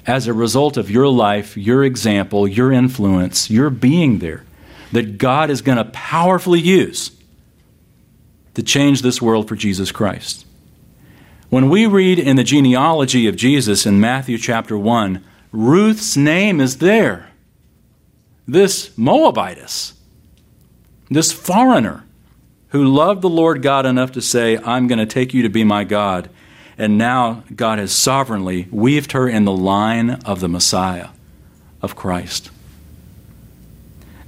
As 0.06 0.28
a 0.28 0.34
result 0.34 0.78
of 0.78 0.90
your 0.90 1.08
life, 1.08 1.58
your 1.58 1.84
example, 1.84 2.48
your 2.48 2.72
influence, 2.72 3.50
your 3.50 3.70
being 3.70 4.20
there, 4.20 4.44
that 4.92 5.18
God 5.18 5.50
is 5.50 5.62
going 5.62 5.78
to 5.78 5.86
powerfully 5.86 6.60
use 6.60 7.12
to 8.54 8.64
change 8.64 9.02
this 9.02 9.22
world 9.22 9.48
for 9.48 9.56
Jesus 9.56 9.92
Christ. 9.92 10.46
When 11.50 11.70
we 11.70 11.86
read 11.86 12.20
in 12.20 12.36
the 12.36 12.44
genealogy 12.44 13.26
of 13.28 13.38
Jesus 13.38 13.86
in 13.86 14.02
Matthew 14.02 14.38
chapter 14.38 14.78
1, 14.78 15.24
Ruth's 15.54 16.18
name 16.18 16.60
is 16.60 16.80
there. 16.80 17.30
This 18.46 18.98
Moabitess, 18.98 19.94
this 21.10 21.32
foreigner, 21.32 22.06
who 22.70 22.84
loved 22.84 23.22
the 23.22 23.30
Lord 23.30 23.62
God 23.62 23.86
enough 23.86 24.12
to 24.14 24.22
say, 24.22 24.58
I'm 24.58 24.88
going 24.88 25.00
to 25.00 25.06
take 25.06 25.34
you 25.34 25.42
to 25.44 25.50
be 25.50 25.64
my 25.64 25.86
God. 25.86 26.30
And 26.78 26.98
now 26.98 27.44
God 27.56 27.80
has 27.80 27.94
sovereignly 27.94 28.68
weaved 28.70 29.14
her 29.14 29.28
in 29.28 29.46
the 29.46 29.54
line 29.54 30.10
of 30.26 30.42
the 30.42 30.50
Messiah, 30.50 31.10
of 31.82 31.96
Christ. 31.96 32.52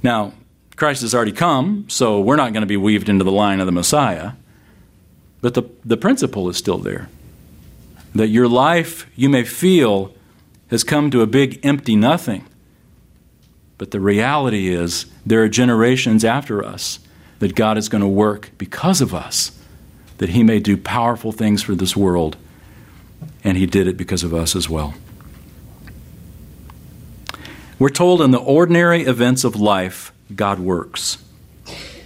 Now, 0.02 0.32
Christ 0.76 1.02
has 1.02 1.14
already 1.14 1.32
come, 1.32 1.84
so 1.88 2.18
we're 2.18 2.36
not 2.36 2.54
going 2.54 2.62
to 2.62 2.66
be 2.66 2.78
weaved 2.78 3.10
into 3.10 3.24
the 3.24 3.30
line 3.30 3.60
of 3.60 3.66
the 3.66 3.72
Messiah. 3.72 4.32
But 5.40 5.54
the, 5.54 5.62
the 5.84 5.96
principle 5.96 6.48
is 6.48 6.56
still 6.56 6.78
there 6.78 7.08
that 8.14 8.28
your 8.28 8.48
life, 8.48 9.06
you 9.14 9.28
may 9.28 9.44
feel, 9.44 10.12
has 10.68 10.84
come 10.84 11.10
to 11.10 11.22
a 11.22 11.26
big 11.26 11.64
empty 11.64 11.94
nothing. 11.94 12.44
But 13.78 13.92
the 13.92 14.00
reality 14.00 14.68
is, 14.68 15.06
there 15.24 15.42
are 15.42 15.48
generations 15.48 16.24
after 16.24 16.64
us 16.64 16.98
that 17.38 17.54
God 17.54 17.78
is 17.78 17.88
going 17.88 18.02
to 18.02 18.08
work 18.08 18.50
because 18.58 19.00
of 19.00 19.14
us, 19.14 19.52
that 20.18 20.30
He 20.30 20.42
may 20.42 20.60
do 20.60 20.76
powerful 20.76 21.32
things 21.32 21.62
for 21.62 21.74
this 21.74 21.96
world. 21.96 22.36
And 23.42 23.56
He 23.56 23.66
did 23.66 23.86
it 23.86 23.96
because 23.96 24.22
of 24.22 24.34
us 24.34 24.54
as 24.54 24.68
well. 24.68 24.94
We're 27.78 27.88
told 27.88 28.20
in 28.20 28.30
the 28.30 28.38
ordinary 28.38 29.04
events 29.04 29.44
of 29.44 29.56
life, 29.56 30.12
God 30.34 30.58
works. 30.58 31.16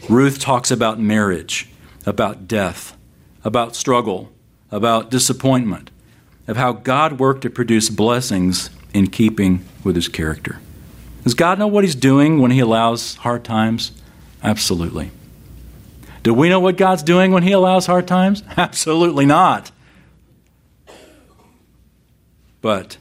Ruth 0.09 0.39
talks 0.39 0.71
about 0.71 1.01
marriage, 1.01 1.69
about 2.07 2.47
death, 2.47 2.97
about 3.45 3.77
struggle, 3.77 4.33
about 4.71 5.11
disappointment, 5.11 5.91
of 6.49 6.57
how 6.57 6.73
God 6.73 7.21
worked 7.21 7.43
to 7.43 7.51
produce 7.51 7.91
blessings 7.91 8.71
in 8.93 9.09
keeping 9.09 9.65
with 9.85 9.95
his 9.97 10.09
character. 10.09 10.59
Does 11.23 11.35
God 11.35 11.59
know 11.59 11.67
what 11.67 11.85
he's 11.85 11.95
doing 11.95 12.41
when 12.41 12.51
he 12.51 12.61
allows 12.61 13.17
hard 13.17 13.45
times? 13.45 13.93
Absolutely. 14.43 15.11
Do 16.23 16.33
we 16.33 16.49
know 16.49 16.61
what 16.61 16.77
God's 16.77 17.03
doing 17.03 17.33
when 17.33 17.43
he 17.43 17.53
allows 17.53 17.87
hard 17.87 18.09
times? 18.09 18.43
Absolutely 18.57 19.27
not. 19.27 19.71
But 22.61 22.97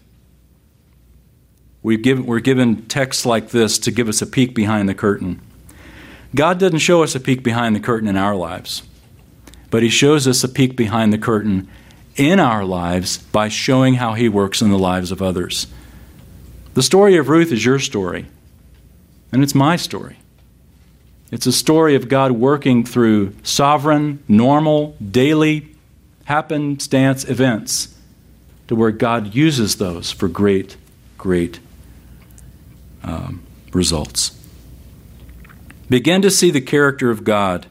we 1.81 1.95
are 1.95 2.39
given 2.39 2.85
texts 2.87 3.25
like 3.25 3.49
this 3.49 3.77
to 3.79 3.91
give 3.91 4.09
us 4.09 4.21
a 4.21 4.27
peek 4.27 4.53
behind 4.53 4.89
the 4.89 4.93
curtain. 4.93 5.41
God 6.35 6.59
doesn't 6.59 6.79
show 6.79 7.03
us 7.03 7.15
a 7.15 7.19
peek 7.19 7.43
behind 7.43 7.75
the 7.75 7.79
curtain 7.79 8.09
in 8.09 8.17
our 8.17 8.35
lives, 8.35 8.83
but 9.73 9.81
He 9.81 9.89
shows 9.89 10.27
us 10.27 10.43
a 10.43 10.47
peek 10.47 10.75
behind 10.75 11.11
the 11.11 11.17
curtain 11.17 11.67
in 12.15 12.39
our 12.39 12.63
lives 12.63 13.17
by 13.17 13.47
showing 13.47 13.95
how 13.95 14.13
He 14.13 14.29
works 14.29 14.61
in 14.61 14.69
the 14.69 14.77
lives 14.77 15.11
of 15.11 15.19
others. 15.19 15.65
The 16.75 16.83
story 16.83 17.17
of 17.17 17.27
Ruth 17.27 17.51
is 17.51 17.65
your 17.65 17.79
story, 17.79 18.27
and 19.31 19.41
it's 19.41 19.55
my 19.55 19.75
story. 19.77 20.17
It's 21.31 21.47
a 21.47 21.51
story 21.51 21.95
of 21.95 22.07
God 22.07 22.33
working 22.33 22.85
through 22.85 23.35
sovereign, 23.41 24.23
normal, 24.27 24.95
daily 24.97 25.69
happenstance 26.25 27.27
events 27.27 27.97
to 28.67 28.75
where 28.75 28.91
God 28.91 29.33
uses 29.33 29.77
those 29.77 30.11
for 30.11 30.27
great, 30.27 30.77
great 31.17 31.59
um, 33.01 33.41
results. 33.71 34.39
Begin 35.89 36.21
to 36.21 36.29
see 36.29 36.51
the 36.51 36.61
character 36.61 37.09
of 37.09 37.23
God 37.23 37.65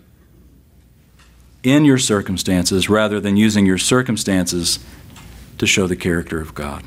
in 1.62 1.84
your 1.84 1.98
circumstances 1.98 2.88
rather 2.88 3.20
than 3.20 3.36
using 3.36 3.66
your 3.66 3.78
circumstances 3.78 4.78
to 5.58 5.66
show 5.66 5.86
the 5.86 5.96
character 5.96 6.40
of 6.40 6.54
God. 6.54 6.84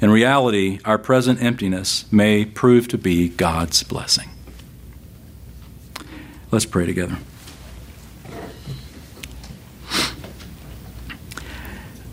In 0.00 0.10
reality, 0.10 0.80
our 0.84 0.98
present 0.98 1.42
emptiness 1.42 2.10
may 2.10 2.44
prove 2.44 2.88
to 2.88 2.98
be 2.98 3.28
God's 3.28 3.82
blessing. 3.82 4.30
Let's 6.50 6.64
pray 6.64 6.86
together. 6.86 7.18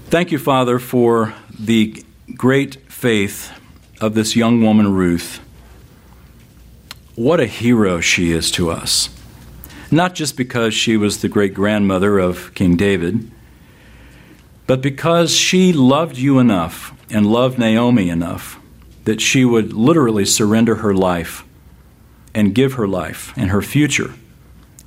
Thank 0.09 0.31
you, 0.31 0.39
Father, 0.39 0.79
for 0.79 1.33
the 1.57 2.03
great 2.35 2.75
faith 2.91 3.51
of 3.99 4.13
this 4.13 4.35
young 4.35 4.61
woman, 4.61 4.93
Ruth. 4.93 5.39
What 7.15 7.39
a 7.39 7.47
hero 7.47 7.99
she 7.99 8.31
is 8.31 8.51
to 8.51 8.69
us. 8.69 9.09
Not 9.89 10.15
just 10.15 10.35
because 10.35 10.73
she 10.73 10.97
was 10.97 11.21
the 11.21 11.29
great 11.29 11.53
grandmother 11.53 12.19
of 12.19 12.53
King 12.53 12.75
David, 12.75 13.31
but 14.65 14.81
because 14.81 15.33
she 15.33 15.71
loved 15.71 16.17
you 16.17 16.39
enough 16.39 16.93
and 17.09 17.25
loved 17.25 17.57
Naomi 17.57 18.09
enough 18.09 18.59
that 19.05 19.21
she 19.21 19.45
would 19.45 19.71
literally 19.71 20.25
surrender 20.25 20.75
her 20.75 20.93
life 20.93 21.45
and 22.35 22.53
give 22.53 22.73
her 22.73 22.87
life 22.87 23.33
and 23.37 23.49
her 23.51 23.61
future 23.61 24.13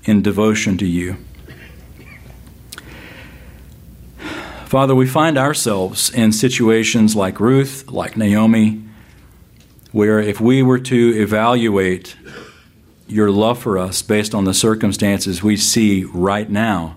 in 0.05 0.20
devotion 0.20 0.76
to 0.76 0.86
you. 0.86 1.16
Father, 4.66 4.94
we 4.94 5.07
find 5.07 5.36
ourselves 5.36 6.11
in 6.11 6.30
situations 6.30 7.16
like 7.16 7.40
Ruth, 7.40 7.90
like 7.90 8.16
Naomi, 8.16 8.84
where 9.90 10.20
if 10.20 10.40
we 10.40 10.62
were 10.62 10.78
to 10.78 11.20
evaluate 11.20 12.16
your 13.11 13.30
love 13.30 13.58
for 13.58 13.78
us 13.78 14.02
based 14.02 14.34
on 14.34 14.44
the 14.44 14.54
circumstances 14.54 15.42
we 15.42 15.56
see 15.56 16.04
right 16.04 16.48
now, 16.48 16.96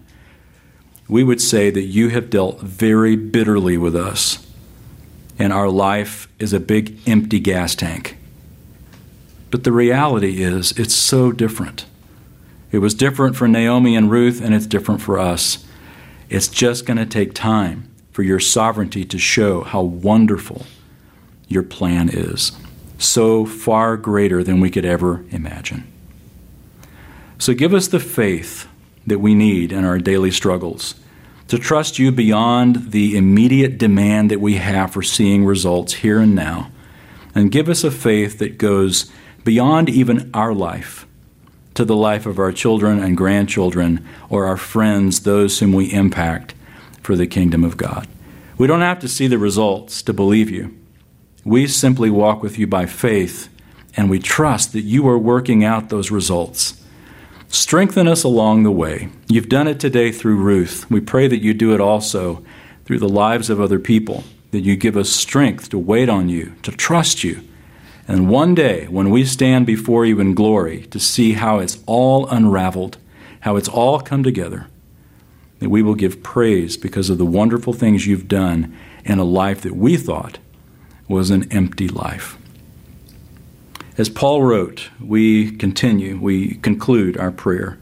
we 1.07 1.24
would 1.24 1.41
say 1.41 1.70
that 1.70 1.84
you 1.84 2.09
have 2.09 2.30
dealt 2.30 2.61
very 2.61 3.16
bitterly 3.16 3.78
with 3.78 3.95
us, 3.95 4.45
and 5.38 5.51
our 5.51 5.70
life 5.70 6.28
is 6.39 6.53
a 6.53 6.59
big 6.59 6.97
empty 7.07 7.39
gas 7.39 7.76
tank. 7.76 8.18
But 9.51 9.64
the 9.64 9.72
reality 9.72 10.41
is, 10.41 10.72
it's 10.74 10.95
so 10.95 11.32
different. 11.32 11.86
It 12.72 12.80
was 12.80 12.95
different 12.95 13.36
for 13.36 13.47
Naomi 13.47 13.95
and 13.95 14.09
Ruth, 14.09 14.41
and 14.41 14.55
it's 14.55 14.66
different 14.66 15.01
for 15.01 15.20
us. 15.20 15.66
It's 16.30 16.47
just 16.47 16.86
going 16.86 16.97
to 16.97 17.05
take 17.05 17.34
time 17.34 17.91
for 18.11 18.24
your 18.24 18.39
sovereignty 18.39 19.05
to 19.05 19.20
show 19.20 19.61
how 19.61 19.82
wonderful 19.82 20.66
your 21.47 21.64
plan 21.64 22.09
is 22.09 22.51
so 22.97 23.45
far 23.45 23.97
greater 23.97 24.43
than 24.43 24.59
we 24.59 24.72
could 24.72 24.86
ever 24.86 25.24
imagine. 25.30 25.93
So 27.44 27.54
give 27.54 27.74
us 27.74 27.89
the 27.89 28.00
faith 28.00 28.70
that 29.06 29.20
we 29.20 29.36
need 29.36 29.74
in 29.74 29.84
our 29.84 29.98
daily 29.98 30.32
struggles 30.32 30.96
to 31.50 31.60
trust 31.60 32.00
you 32.00 32.10
beyond 32.10 32.94
the 32.94 33.18
immediate 33.18 33.78
demand 33.78 34.32
that 34.32 34.39
we 34.39 34.56
have 34.56 34.94
for 34.94 35.04
seeing 35.04 35.44
results 35.44 35.96
here 35.96 36.22
and 36.22 36.34
now. 36.34 36.72
And 37.36 37.52
give 37.52 37.68
us 37.68 37.84
a 37.84 37.91
faith 37.91 38.39
that 38.39 38.58
goes 38.58 39.12
beyond 39.44 39.89
even 39.89 40.32
our 40.34 40.54
life 40.54 41.06
to 41.74 41.84
the 41.84 41.98
life 41.98 42.26
of 42.26 42.39
our 42.39 42.54
children 42.54 43.04
and 43.04 43.18
grandchildren 43.18 44.08
or 44.30 44.46
our 44.46 44.56
friends, 44.56 45.24
those 45.24 45.60
whom 45.60 45.74
we 45.74 45.91
impact 45.91 46.56
for 47.02 47.18
the 47.18 47.28
kingdom 47.28 47.66
of 47.66 47.76
God. 47.76 48.08
We 48.58 48.68
don't 48.68 48.80
have 48.80 49.00
to 49.00 49.10
see 49.10 49.28
the 49.28 49.38
results 49.38 50.02
to 50.04 50.14
believe 50.14 50.50
you. 50.50 50.78
We 51.44 51.68
simply 51.68 52.10
walk 52.10 52.41
with 52.41 52.58
you 52.58 52.68
by 52.68 52.86
faith, 52.86 53.50
and 53.98 54.10
we 54.10 54.20
trust 54.20 54.72
that 54.72 54.84
you 54.84 55.06
are 55.10 55.20
working 55.20 55.66
out 55.66 55.89
those 55.89 56.10
results. 56.10 56.80
Strengthen 57.54 58.08
us 58.08 58.24
along 58.24 58.64
the 58.64 58.72
way. 58.72 59.10
You've 59.28 59.47
done 59.47 59.68
it 59.68 59.80
today 59.80 60.12
through 60.12 60.38
Ruth. 60.38 60.89
We 60.89 60.99
pray 60.99 61.28
that 61.28 61.43
you 61.43 61.54
do 61.54 61.72
it 61.72 61.80
also 61.80 62.43
through 62.84 62.97
the 62.97 63.08
lives 63.08 63.47
of 63.47 63.62
other 63.62 63.78
people, 63.78 64.24
that 64.49 64.62
you 64.62 64.76
give 64.76 64.97
us 64.97 65.12
strength 65.12 65.70
to 65.70 65.78
wait 65.78 66.10
on 66.10 66.30
you, 66.30 66.56
to 66.64 66.72
trust 66.72 67.24
you. 67.24 67.43
And 68.08 68.28
one 68.28 68.56
day, 68.56 68.88
when 68.88 69.12
we 69.12 69.24
stand 69.24 69.68
before 69.68 70.04
you 70.04 70.20
in 70.20 70.34
glory 70.34 70.88
to 70.88 70.99
see 70.99 71.34
how 71.34 71.60
it's 71.60 71.78
all 71.86 72.26
unraveled, 72.26 72.97
how 73.41 73.56
it's 73.56 73.70
all 73.70 73.99
come 73.99 74.24
together, 74.24 74.66
that 75.60 75.70
we 75.70 75.84
will 75.84 75.93
give 75.93 76.24
praise 76.24 76.76
because 76.76 77.12
of 77.12 77.20
the 77.20 77.24
wonderful 77.24 77.72
things 77.72 78.08
you've 78.08 78.28
done 78.28 78.76
in 79.06 79.20
a 79.20 79.24
life 79.24 79.62
that 79.62 79.76
we 79.76 79.95
thought 79.95 80.39
was 81.08 81.30
an 81.30 81.51
empty 81.54 81.88
life. 81.88 82.36
As 83.98 84.10
Paul 84.10 84.41
wrote, 84.44 84.89
we 85.00 85.52
continue, 85.52 86.20
we 86.20 86.56
conclude 86.56 87.16
our 87.18 87.32
prayer. 87.32 87.78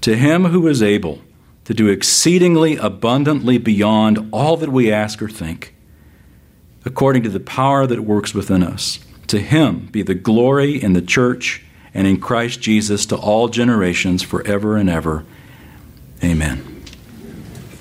To 0.00 0.16
him 0.16 0.46
who 0.46 0.66
is 0.66 0.82
able 0.82 1.20
to 1.64 1.74
do 1.74 1.88
exceedingly 1.88 2.76
abundantly 2.76 3.58
beyond 3.58 4.28
all 4.32 4.56
that 4.56 4.70
we 4.70 4.92
ask 4.92 5.22
or 5.22 5.28
think, 5.28 5.74
according 6.84 7.22
to 7.22 7.28
the 7.28 7.40
power 7.40 7.86
that 7.86 8.00
works 8.00 8.34
within 8.34 8.62
us, 8.62 8.98
to 9.28 9.38
him 9.38 9.86
be 9.86 10.02
the 10.02 10.14
glory 10.14 10.82
in 10.82 10.92
the 10.92 11.00
church 11.00 11.64
and 11.94 12.06
in 12.06 12.20
Christ 12.20 12.60
Jesus 12.60 13.06
to 13.06 13.16
all 13.16 13.48
generations 13.48 14.22
forever 14.22 14.76
and 14.76 14.90
ever. 14.90 15.24
Amen. 16.22 16.73